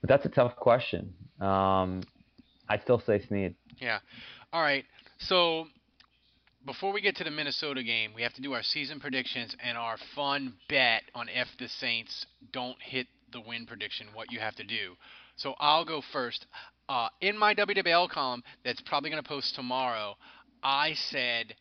[0.00, 1.14] but that's a tough question.
[1.40, 2.02] Um,
[2.68, 3.54] I still say Snead.
[3.78, 3.98] Yeah.
[4.52, 4.84] All right.
[5.18, 5.66] So
[6.66, 9.76] before we get to the Minnesota game, we have to do our season predictions and
[9.76, 14.54] our fun bet on if the Saints don't hit the win prediction, what you have
[14.56, 14.96] to do.
[15.36, 16.46] So I'll go first.
[16.88, 20.16] Uh, in my WWL column, that's probably going to post tomorrow,
[20.62, 21.54] I said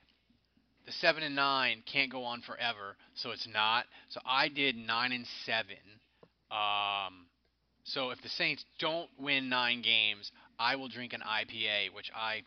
[0.86, 3.86] the seven and nine can't go on forever, so it's not.
[4.10, 5.78] So I did nine and seven.
[6.52, 7.28] Um,
[7.84, 12.44] so if the Saints don't win nine games, I will drink an IPA, which I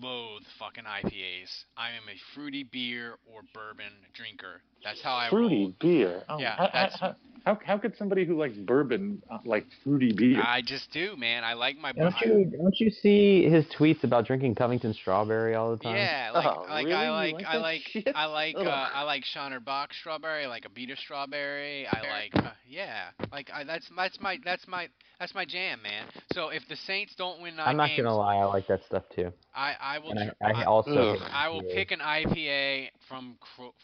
[0.00, 1.64] loathe fucking IPAs.
[1.76, 4.62] I am a fruity beer or bourbon drinker.
[4.84, 5.74] That's how I fruity roll.
[5.80, 6.22] beer.
[6.28, 7.14] Oh, Yeah, how, that's- how,
[7.44, 10.42] how, how could somebody who likes bourbon uh, like fruity beer?
[10.42, 11.42] I just do, man.
[11.44, 11.92] I like my.
[11.92, 15.96] Don't you don't you see his tweets about drinking Covington strawberry all the time?
[15.96, 16.94] Yeah, like Oh, like really?
[16.94, 18.08] I You like, like I like shit?
[18.14, 18.90] I like uh, Ugh.
[18.94, 20.44] I like Shiner Bock strawberry.
[20.44, 21.86] I like Abita strawberry.
[21.86, 24.88] I like uh, yeah, like I, that's that's my that's my
[25.18, 26.06] that's my jam, man.
[26.34, 28.80] So if the Saints don't win 9 I'm not games, gonna lie, I like that
[28.86, 29.32] stuff too.
[29.54, 30.10] I I will.
[30.10, 33.36] And I, I also hate I will pick an IPA from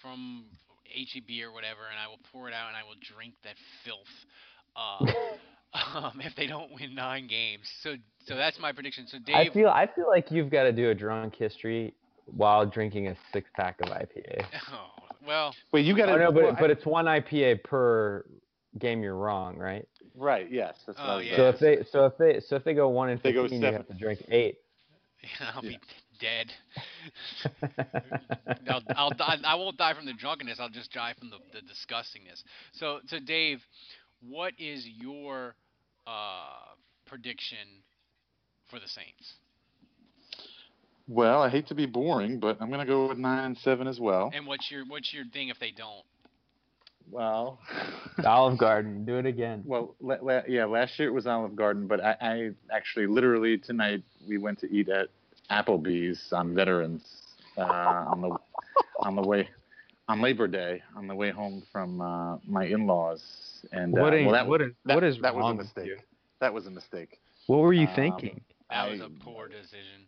[0.03, 0.45] from
[0.89, 3.99] HEB or whatever, and I will pour it out, and I will drink that filth.
[4.77, 5.05] Uh,
[5.99, 7.95] um, if they don't win nine games, so
[8.27, 9.07] so that's my prediction.
[9.07, 11.95] So Dave, I feel I feel like you've got to do a drunk history
[12.27, 14.45] while drinking a six pack of IPA.
[14.73, 14.87] oh,
[15.27, 16.13] well, Wait, you got to.
[16.13, 18.25] Oh no, but but it's one IPA per
[18.79, 19.87] game you're wrong, right?
[20.15, 20.51] right.
[20.51, 20.75] Yes.
[20.87, 21.37] That's Oh, was yeah.
[21.37, 23.63] So if they so if they so if they go one and They go fifteen,
[23.63, 24.59] you have to drink eight.
[25.55, 25.79] I'll be
[26.19, 26.53] dead.
[28.69, 29.37] I'll, I'll die.
[29.45, 30.59] I won't die from the drunkenness.
[30.61, 32.43] I'll just die from the, the disgustingness.
[32.75, 33.61] So, so Dave,
[34.27, 35.55] what is your
[36.07, 36.75] uh,
[37.07, 37.59] prediction
[38.71, 39.35] for the Saints?
[41.09, 43.87] Well, I hate to be boring, but I'm going to go with nine and seven
[43.89, 44.31] as well.
[44.35, 46.05] And what's your what's your thing if they don't?
[47.11, 47.59] Well,
[48.27, 49.63] Olive Garden, do it again.
[49.65, 50.67] well, la- la- yeah.
[50.67, 54.71] Last year it was Olive Garden, but I, I actually literally tonight we went to
[54.71, 55.09] eat at
[55.51, 57.03] Applebee's on Veterans
[57.57, 58.37] uh, on the
[59.01, 59.49] on the way
[60.09, 63.23] on Labor Day on the way home from uh, my in-laws.
[63.73, 65.63] And uh, What is- well, that, what is- that, what is that was wrong a
[65.63, 66.05] mistake.
[66.41, 67.19] That was a mistake.
[67.47, 68.41] What were you Um, thinking?
[68.71, 70.07] That was a poor decision.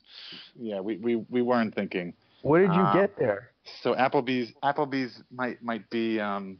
[0.55, 2.12] Yeah, we, we, we weren't thinking.
[2.43, 3.51] What did you uh, get there?
[3.82, 6.59] So Applebee's Applebee's might might be um,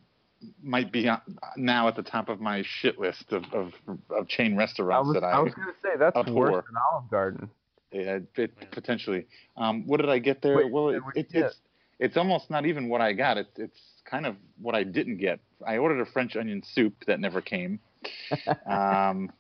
[0.63, 1.19] might be uh,
[1.57, 3.73] now at the top of my shit list of, of,
[4.11, 6.51] of chain I restaurants was, that I, I was gonna say that's abhor.
[6.53, 7.51] worse than Olive Garden.
[7.93, 9.27] Yeah, it, potentially.
[9.57, 10.57] Um, what did I get there?
[10.57, 11.57] Wait, well, it, it, it's
[11.99, 13.37] it's almost not even what I got.
[13.37, 15.41] It's it's kind of what I didn't get.
[15.67, 17.81] I ordered a French onion soup that never came.
[18.67, 19.31] um,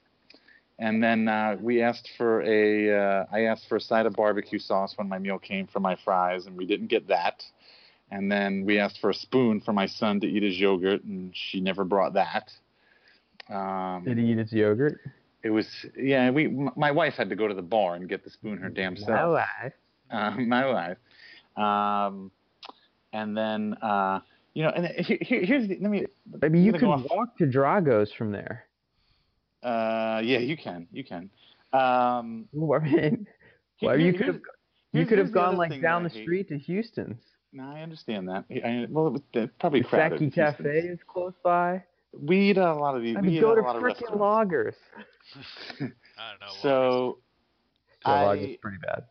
[0.78, 4.58] and then uh, we asked for a uh, I asked for a side of barbecue
[4.58, 7.42] sauce when my meal came for my fries, and we didn't get that.
[8.10, 11.32] And then we asked for a spoon for my son to eat his yogurt, and
[11.34, 12.50] she never brought that.
[13.48, 14.98] Um, Did he eat his yogurt?
[15.42, 15.66] It was
[15.96, 16.30] yeah.
[16.30, 18.68] We m- my wife had to go to the bar and get the spoon her
[18.68, 19.08] damn self.
[19.10, 19.72] My wife.
[20.10, 20.96] Uh, my wife.
[21.56, 22.32] Um,
[23.12, 24.18] and then uh,
[24.54, 26.04] you know, and here, here- here's the, let me.
[26.42, 28.66] Maybe you could walk to Drago's from there.
[29.62, 31.30] Uh, yeah, you can, you can.
[31.72, 33.26] Um, Well, I mean,
[33.82, 34.40] well, you could have
[34.92, 37.20] you could have gone like down the street to Houston's.
[37.52, 38.44] no, I understand that.
[38.50, 40.18] I, well, it was uh, probably The crowded.
[40.18, 40.34] Sake.
[40.34, 41.84] Cafe is close by.
[42.18, 43.16] We eat a lot of these.
[43.16, 44.18] I we mean, eat go at to a lot freaking.
[44.18, 44.74] Loggers.
[45.34, 45.90] I don't
[46.40, 46.46] know.
[46.62, 47.18] So,
[48.04, 49.04] So I- Loggers is pretty bad.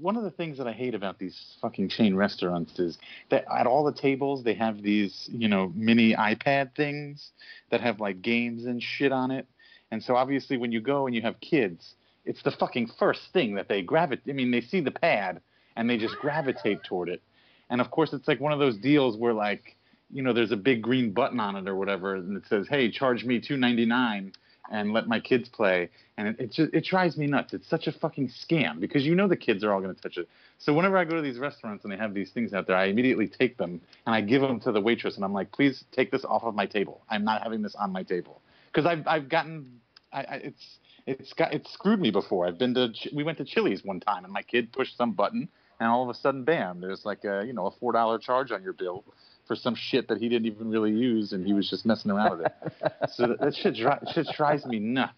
[0.00, 2.98] one of the things that I hate about these fucking chain restaurants is
[3.30, 7.30] that at all the tables they have these, you know, mini iPad things
[7.70, 9.46] that have like games and shit on it.
[9.90, 11.94] And so obviously when you go and you have kids,
[12.24, 14.30] it's the fucking first thing that they gravitate.
[14.30, 15.40] I mean, they see the pad
[15.76, 17.20] and they just gravitate toward it.
[17.68, 19.76] And of course, it's like one of those deals where like,
[20.12, 22.90] you know, there's a big green button on it or whatever, and it says, "Hey,
[22.90, 24.32] charge me two ninety nine
[24.70, 25.88] and let my kids play."
[26.18, 27.54] And it, it just it drives me nuts.
[27.54, 30.18] It's such a fucking scam because you know the kids are all going to touch
[30.18, 30.28] it.
[30.58, 32.84] So whenever I go to these restaurants and they have these things out there, I
[32.84, 36.10] immediately take them and I give them to the waitress, and I'm like, "Please take
[36.10, 37.02] this off of my table.
[37.08, 39.80] I'm not having this on my table." Because I've I've gotten
[40.12, 42.46] I, I, it's it's got it's screwed me before.
[42.46, 45.48] I've been to we went to Chili's one time and my kid pushed some button
[45.80, 46.80] and all of a sudden, bam!
[46.80, 49.04] There's like a you know a four dollar charge on your bill
[49.46, 52.38] for some shit that he didn't even really use and he was just messing around
[52.38, 52.92] with it.
[53.14, 55.12] so that, that shit, dri- shit drives me nuts.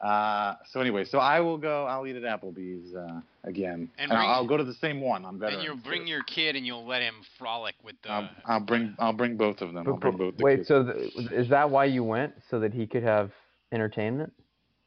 [0.00, 1.84] Uh, so anyway, so I will go.
[1.86, 5.00] I'll eat at Applebee's uh, again, And and, I'll, bring- I'll go to the same
[5.00, 8.10] one on And you'll bring your kid and you'll let him frolic with the.
[8.10, 9.86] I'll, I'll bring I'll bring both of them.
[9.86, 10.36] I'll bring both.
[10.38, 10.68] The Wait, kids.
[10.68, 13.30] so th is that why you went so that he could have
[13.70, 14.32] entertainment?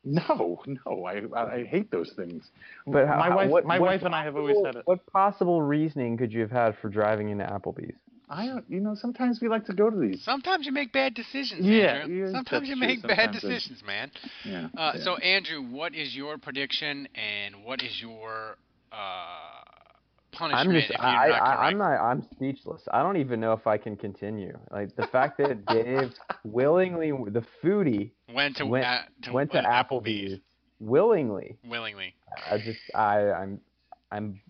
[0.03, 2.49] No, no, I I, I hate those things.
[2.85, 4.81] But how, my how- wife, what, my what wife and I have always said it.
[4.83, 7.95] What possible reasoning could you have had for driving into Applebee's?
[8.29, 10.23] I don't, you know, sometimes we like to go to these.
[10.23, 12.25] Sometimes you make bad decisions, Yeah, Andrew.
[12.25, 14.11] yeah, Sometimes you make bad Sometimes I- decisions, man.
[14.43, 14.67] Yeah.
[14.77, 15.03] Uh, yeah.
[15.03, 18.57] So, Andrew, what is your prediction and what is your
[18.91, 18.95] uh,
[20.31, 21.61] punishment I'm just, if you're I, not I, correct?
[21.61, 22.81] I'm not, I'm speechless.
[22.91, 24.57] I don't even know if I can continue.
[24.71, 26.11] Like the fact that Dave
[26.43, 30.39] willingly, the foodie, Went to, went, uh, to went to uh, Applebee's
[30.79, 31.57] willingly.
[31.63, 32.15] willingly.
[32.51, 33.59] I just, I, I'm,
[34.11, 34.41] I'm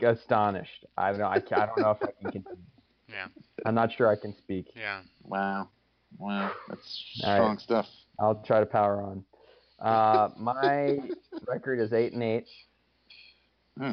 [0.00, 0.84] astonished.
[0.96, 1.26] I don't know.
[1.26, 2.62] I, I don't know if I can continue.
[3.08, 3.26] Yeah.
[3.64, 4.66] I'm not sure I can speak.
[4.74, 5.02] Yeah.
[5.22, 5.68] Wow,
[6.18, 7.36] wow, that's All right.
[7.36, 7.86] strong stuff.
[8.18, 9.24] I'll try to power on.
[9.80, 10.98] Uh, my
[11.46, 12.46] record is eight and eight.
[13.78, 13.92] Hmm.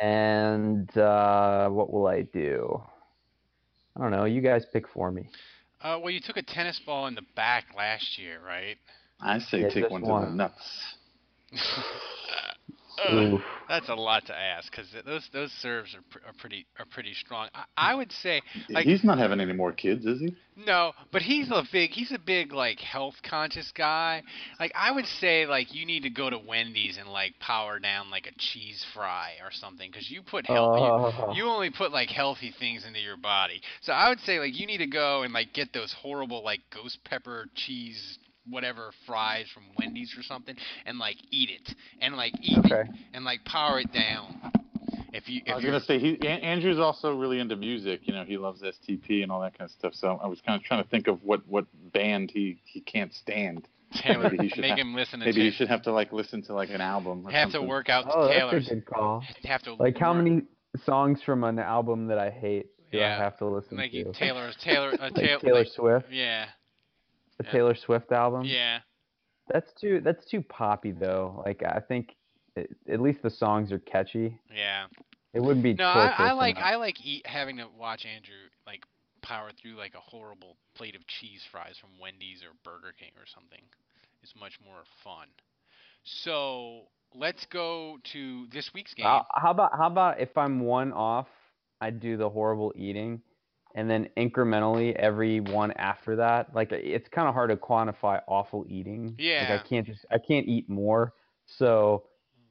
[0.00, 2.82] And uh, what will I do?
[3.96, 4.24] I don't know.
[4.24, 5.28] You guys pick for me.
[5.82, 8.76] Uh, well, you took a tennis ball in the back last year, right?
[9.20, 10.94] I say Yeah, take just one to the nuts.
[13.68, 17.14] That's a lot to ask because those those serves are, pr- are pretty are pretty
[17.14, 17.48] strong.
[17.54, 18.40] I, I would say
[18.70, 20.34] like He's not having any more kids, is he?
[20.56, 24.22] no, but he's a big he's a big like health conscious guy.
[24.58, 28.10] Like I would say like you need to go to Wendy's and like power down
[28.10, 31.32] like a cheese fry or something because you put health Oh.
[31.34, 33.60] you, you only put like healthy things into your body.
[33.82, 36.60] So I would say like you need to go and like get those horrible like
[36.74, 38.18] ghost pepper cheese
[38.50, 43.24] whatever fries from Wendy's or something and like eat it and like eat it and
[43.24, 44.52] like power it down.
[45.12, 48.00] If you I if was you're gonna say he An- Andrew's also really into music.
[48.04, 49.94] You know, he loves STP and all that kind of stuff.
[49.94, 53.12] So I was kind of trying to think of what what band he he can't
[53.14, 53.66] stand.
[54.02, 56.12] Taylor, Maybe he should make have- him listen to Maybe he should have to like
[56.12, 57.26] listen to like an album.
[57.26, 58.64] Or have to work out to Oh, Taylor's.
[58.64, 59.24] that's a good call.
[59.44, 60.42] Have to Like how many
[60.84, 63.16] songs from an album that I hate do Yeah.
[63.18, 64.12] I have to listen like to?
[64.12, 66.46] Taylor's Taylor uh, Like Taylor, Taylor like- Swift, Yeah,
[67.38, 67.52] the yeah.
[67.52, 68.44] Taylor Swift album.
[68.44, 68.80] yeah.
[69.52, 71.42] That's too that's too poppy though.
[71.46, 72.16] Like I think
[72.54, 74.38] it, at least the songs are catchy.
[74.54, 74.86] Yeah.
[75.32, 76.68] It wouldn't be No, I, I like enough.
[76.68, 78.34] I like eat having to watch Andrew
[78.66, 78.82] like
[79.22, 83.24] power through like a horrible plate of cheese fries from Wendy's or Burger King or
[83.34, 83.62] something.
[84.22, 85.28] It's much more fun.
[86.04, 86.82] So
[87.14, 89.06] let's go to this week's game.
[89.06, 91.28] Uh, how about how about if I'm one off,
[91.80, 93.20] I do the horrible eating,
[93.74, 96.54] and then incrementally every one after that.
[96.54, 99.14] Like it's kind of hard to quantify awful eating.
[99.18, 99.46] Yeah.
[99.50, 101.12] Like I can't just I can't eat more.
[101.46, 102.04] So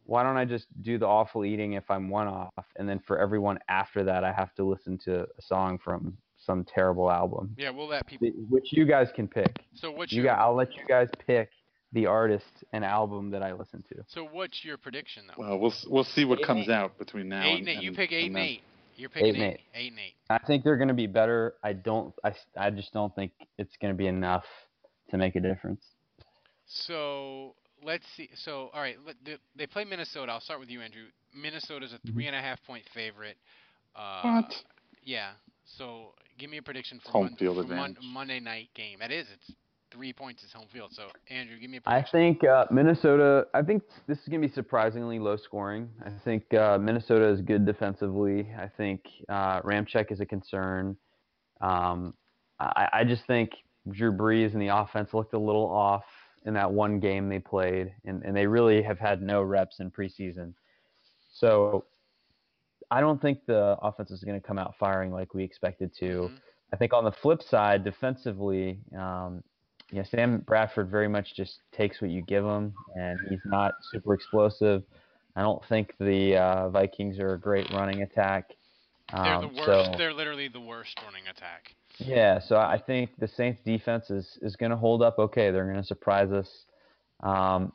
[0.06, 3.20] why don't I just do the awful eating if I'm one off, and then for
[3.20, 7.70] everyone after that, I have to listen to a song from some terrible album, yeah,
[7.72, 8.30] we'll let people.
[8.50, 9.60] which you guys can pick.
[9.74, 11.50] So what's You your got, I'll let you guys pick
[11.92, 13.96] the artist and album that I listen to.
[14.08, 15.44] so what's your prediction though?
[15.44, 16.74] Well, we'll we'll see what Eight comes eight.
[16.74, 17.84] out between now eight and, and eight.
[17.84, 18.44] You and- pick eight and then.
[18.44, 18.62] eight.
[18.98, 19.60] You're picking Eight and eight.
[19.74, 20.16] Eight and eight.
[20.30, 21.54] I think they're going to be better.
[21.64, 22.14] I don't.
[22.24, 24.44] I, I just don't think it's going to be enough
[25.12, 25.84] to make a difference.
[26.66, 28.30] So let's see.
[28.44, 30.32] So all right, let, they, they play Minnesota.
[30.32, 31.04] I'll start with you, Andrew.
[31.36, 33.38] Minnesota's a three and a half point favorite.
[33.96, 34.54] Uh, What?
[35.04, 35.32] Yeah.
[35.78, 38.04] So give me a prediction for, Home Mon- field for Mon- advantage.
[38.12, 39.00] Monday night game.
[39.00, 39.56] That is, it's
[39.98, 40.92] three points is home field.
[40.94, 42.20] So Andrew, give me a I prediction.
[42.20, 43.48] think uh, Minnesota.
[43.54, 45.90] I think this is going to be surprisingly low scoring.
[46.06, 48.48] I think uh, Minnesota is good defensively.
[48.58, 50.96] I think uh, Ramczyk is a concern.
[51.62, 52.14] Um,
[52.60, 53.50] I, I just think
[53.90, 56.04] Drew Brees and the offense looked a little off
[56.46, 59.90] in that one game they played, and, and they really have had no reps in
[59.90, 60.54] preseason.
[61.34, 61.86] So
[62.92, 66.06] I don't think the offense is going to come out firing like we expected to.
[66.06, 66.36] Mm-hmm.
[66.74, 69.44] I think on the flip side, defensively, um,
[69.92, 73.74] you know, Sam Bradford very much just takes what you give him, and he's not
[73.92, 74.84] super explosive.
[75.36, 78.56] I don't think the uh, Vikings are a great running attack.
[79.14, 79.92] They're Um, the worst.
[79.92, 81.76] so, They're literally the worst running attack.
[82.00, 85.52] yeah, so I think the Saints defense is, is going to hold up okay.
[85.52, 86.66] They're going to surprise us.
[87.22, 87.72] Um,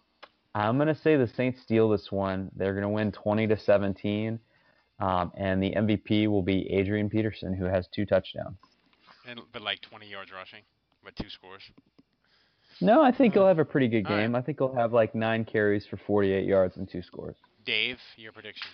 [0.54, 2.50] I'm going to say the Saints steal this one.
[2.54, 4.38] They're going to win 20 to 17,
[5.00, 8.56] um, and the MVP will be Adrian Peterson, who has two touchdowns.
[9.26, 10.62] And but like 20 yards rushing,
[11.04, 11.62] but two scores.
[12.80, 14.22] No, I think he'll have a pretty good All right.
[14.22, 14.34] game.
[14.34, 17.36] I think he'll have like nine carries for 48 yards and two scores.
[17.64, 18.66] Dave, your prediction.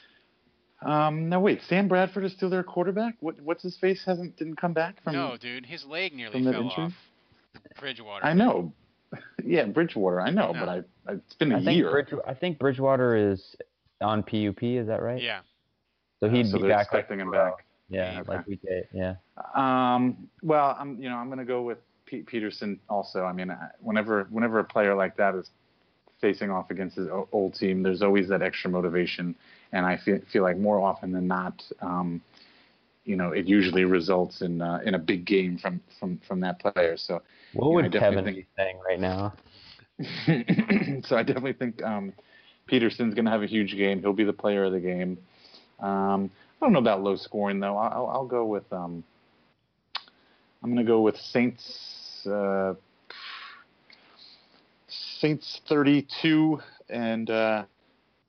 [0.86, 1.60] Um, no, wait.
[1.68, 3.14] Sam Bradford is still their quarterback.
[3.20, 3.40] What?
[3.40, 4.02] What's his face?
[4.06, 5.14] Hasn't didn't come back from?
[5.14, 6.84] no, dude, his leg nearly from that fell injury?
[6.84, 6.92] off.
[7.80, 8.24] Bridgewater.
[8.24, 8.72] I know.
[9.44, 10.20] yeah, Bridgewater.
[10.20, 10.60] I know, No.
[10.60, 10.76] but I,
[11.10, 11.90] I it's been a I think, year.
[11.90, 13.56] Bridge, I think Bridgewater is
[14.00, 14.62] on PUP.
[14.62, 15.20] Is that right?
[15.20, 15.40] Yeah.
[16.20, 16.92] So he'd so be they're back.
[16.92, 17.52] like, expecting him uh, back.
[17.90, 18.28] Yeah, Okay.
[18.30, 18.84] like we did.
[18.92, 19.14] Yeah.
[19.54, 21.78] Um, well, I'm you know I'm going to go with
[22.08, 23.24] Pete Peterson also.
[23.24, 25.50] I mean, whenever whenever a player like that is
[26.20, 29.34] facing off against his o- old team, there's always that extra motivation,
[29.72, 32.20] and I feel feel like more often than not, um,
[33.04, 36.58] you know, it usually results in uh, in a big game from from from that
[36.60, 36.96] player.
[36.96, 37.20] So
[37.52, 39.34] What know, would definitely Kevin think- be saying right now?
[41.08, 42.12] so I definitely think um,
[42.66, 44.00] Peterson's going to have a huge game.
[44.00, 45.18] He'll be the player of the game.
[45.80, 46.30] Um,
[46.60, 47.76] I don't know about low scoring though.
[47.76, 49.02] I'll, I'll go with um,
[50.62, 51.62] I'm going to go with Saints
[55.20, 57.64] Saints 32 and uh,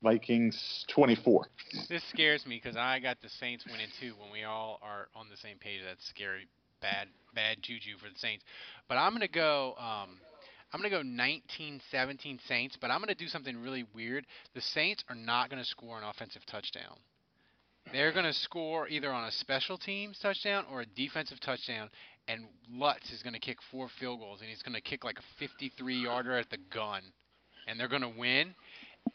[0.02, 1.46] Vikings 24.
[1.88, 4.14] This scares me because I got the Saints winning too.
[4.20, 6.48] When we all are on the same page, that's scary,
[6.82, 8.44] bad, bad juju for the Saints.
[8.88, 9.76] But I'm gonna go.
[9.78, 10.18] Um,
[10.72, 12.78] I'm gonna go 19-17 Saints.
[12.80, 14.26] But I'm gonna do something really weird.
[14.54, 16.98] The Saints are not gonna score an offensive touchdown.
[17.92, 21.90] They're gonna score either on a special teams touchdown or a defensive touchdown.
[22.30, 26.38] And Lutz is gonna kick four field goals, and he's gonna kick like a 53-yarder
[26.38, 27.02] at the gun,
[27.68, 28.54] and they're gonna win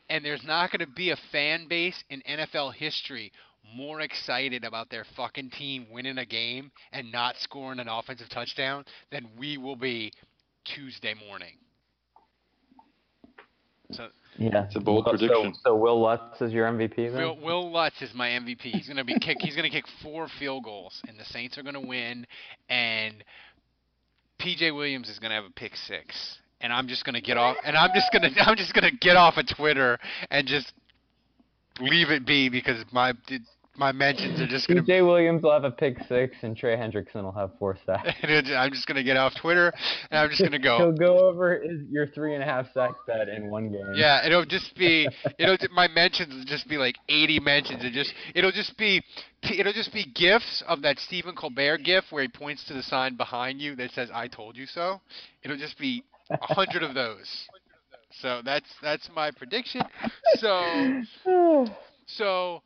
[0.08, 3.32] and there's not going to be a fan base in NFL history
[3.74, 8.84] more excited about their fucking team winning a game and not scoring an offensive touchdown
[9.10, 10.12] than we will be
[10.64, 11.56] Tuesday morning.
[13.92, 14.08] So
[14.38, 14.64] Yeah.
[14.64, 15.54] It's a bold So- prediction.
[15.64, 17.14] So, Will Lutz is your MVP then?
[17.22, 18.62] Will, Will Lutz is my MVP.
[18.70, 19.36] He's gonna be kick.
[19.40, 22.26] He's gonna kick four field goals, and the Saints are gonna win.
[22.68, 23.22] And
[24.40, 27.56] PJ Williams is gonna have a pick six, and I'm just gonna get off.
[27.64, 29.98] And I'm just gonna I'm just gonna get off of Twitter
[30.30, 30.72] and just
[31.80, 33.12] leave it be because my
[33.76, 34.82] my mentions are just gonna.
[34.82, 38.08] PJ Williams will have a pick six, and Trey Hendrickson will have four sacks.
[38.22, 39.72] I'm just gonna get off Twitter,
[40.10, 40.78] and I'm just gonna go.
[40.78, 43.94] He'll go over his, your three and a half sack bet in one game.
[43.94, 45.08] Yeah, it'll just be
[45.38, 47.84] it'll my mentions will just be like 80 mentions.
[47.84, 49.02] It just it'll just be
[49.42, 53.16] it'll just be gifs of that Stephen Colbert gif where he points to the sign
[53.16, 55.00] behind you that says "I told you so."
[55.42, 57.46] It'll just be a hundred of those.
[58.20, 59.82] So that's that's my prediction.
[60.36, 61.02] So
[62.06, 62.62] so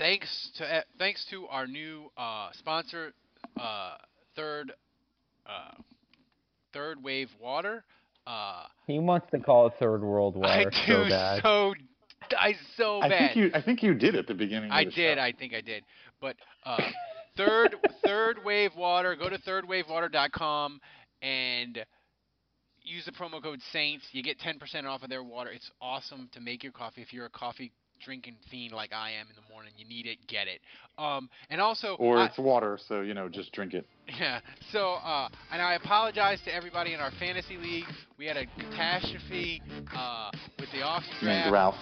[0.00, 3.12] thanks to eh, thanks to our new uh, sponsor,
[3.60, 3.94] uh,
[4.34, 4.72] third
[5.46, 5.74] uh,
[6.72, 7.84] third wave water.
[8.26, 10.70] Uh, He wants to call it third world Water.
[10.72, 11.42] I so bad.
[11.42, 11.74] so
[12.36, 13.12] I so bad.
[13.12, 14.70] I think you I think you did at the beginning.
[14.70, 15.18] Of I the did.
[15.18, 15.22] show.
[15.22, 15.84] I think I did.
[16.20, 16.78] But uh,
[17.36, 19.14] third third wave water.
[19.14, 20.80] Go to thirdwavewater.com
[21.22, 21.84] and
[22.82, 24.04] use the promo code Saints.
[24.12, 25.50] You get 10% off of their water.
[25.50, 27.02] It's awesome to make your coffee.
[27.02, 27.72] If you're a coffee
[28.04, 30.18] drinking fiend like I am in the morning, you need it.
[30.28, 30.60] Get it.
[30.98, 33.86] Um, and also, Or I- it's water, so you know, just drink it.
[34.18, 34.40] yeah.
[34.72, 37.84] So, uh, and I apologize to everybody in our fantasy league.
[38.18, 39.62] We had a catastrophe
[39.96, 41.52] uh, with the Named draft.
[41.52, 41.74] Ralph.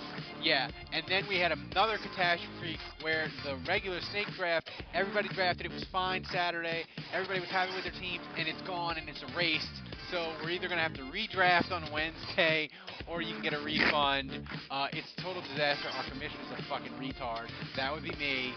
[0.42, 5.72] Yeah, and then we had another catastrophe where the regular snake draft, everybody drafted, it
[5.72, 9.66] was fine Saturday, everybody was happy with their teams, and it's gone and it's erased.
[10.10, 12.70] So we're either gonna have to redraft on Wednesday,
[13.06, 14.30] or you can get a refund.
[14.70, 15.88] Uh, it's a total disaster.
[15.94, 17.48] Our commissioner's a fucking retard.
[17.76, 18.54] That would be me.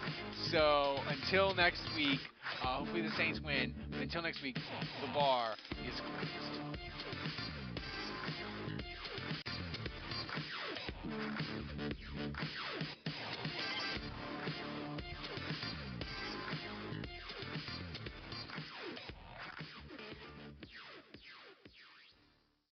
[0.49, 2.19] So until next week,
[2.63, 3.73] uh, hopefully the Saints win.
[3.91, 5.55] But until next week, the bar
[5.85, 7.20] is closed.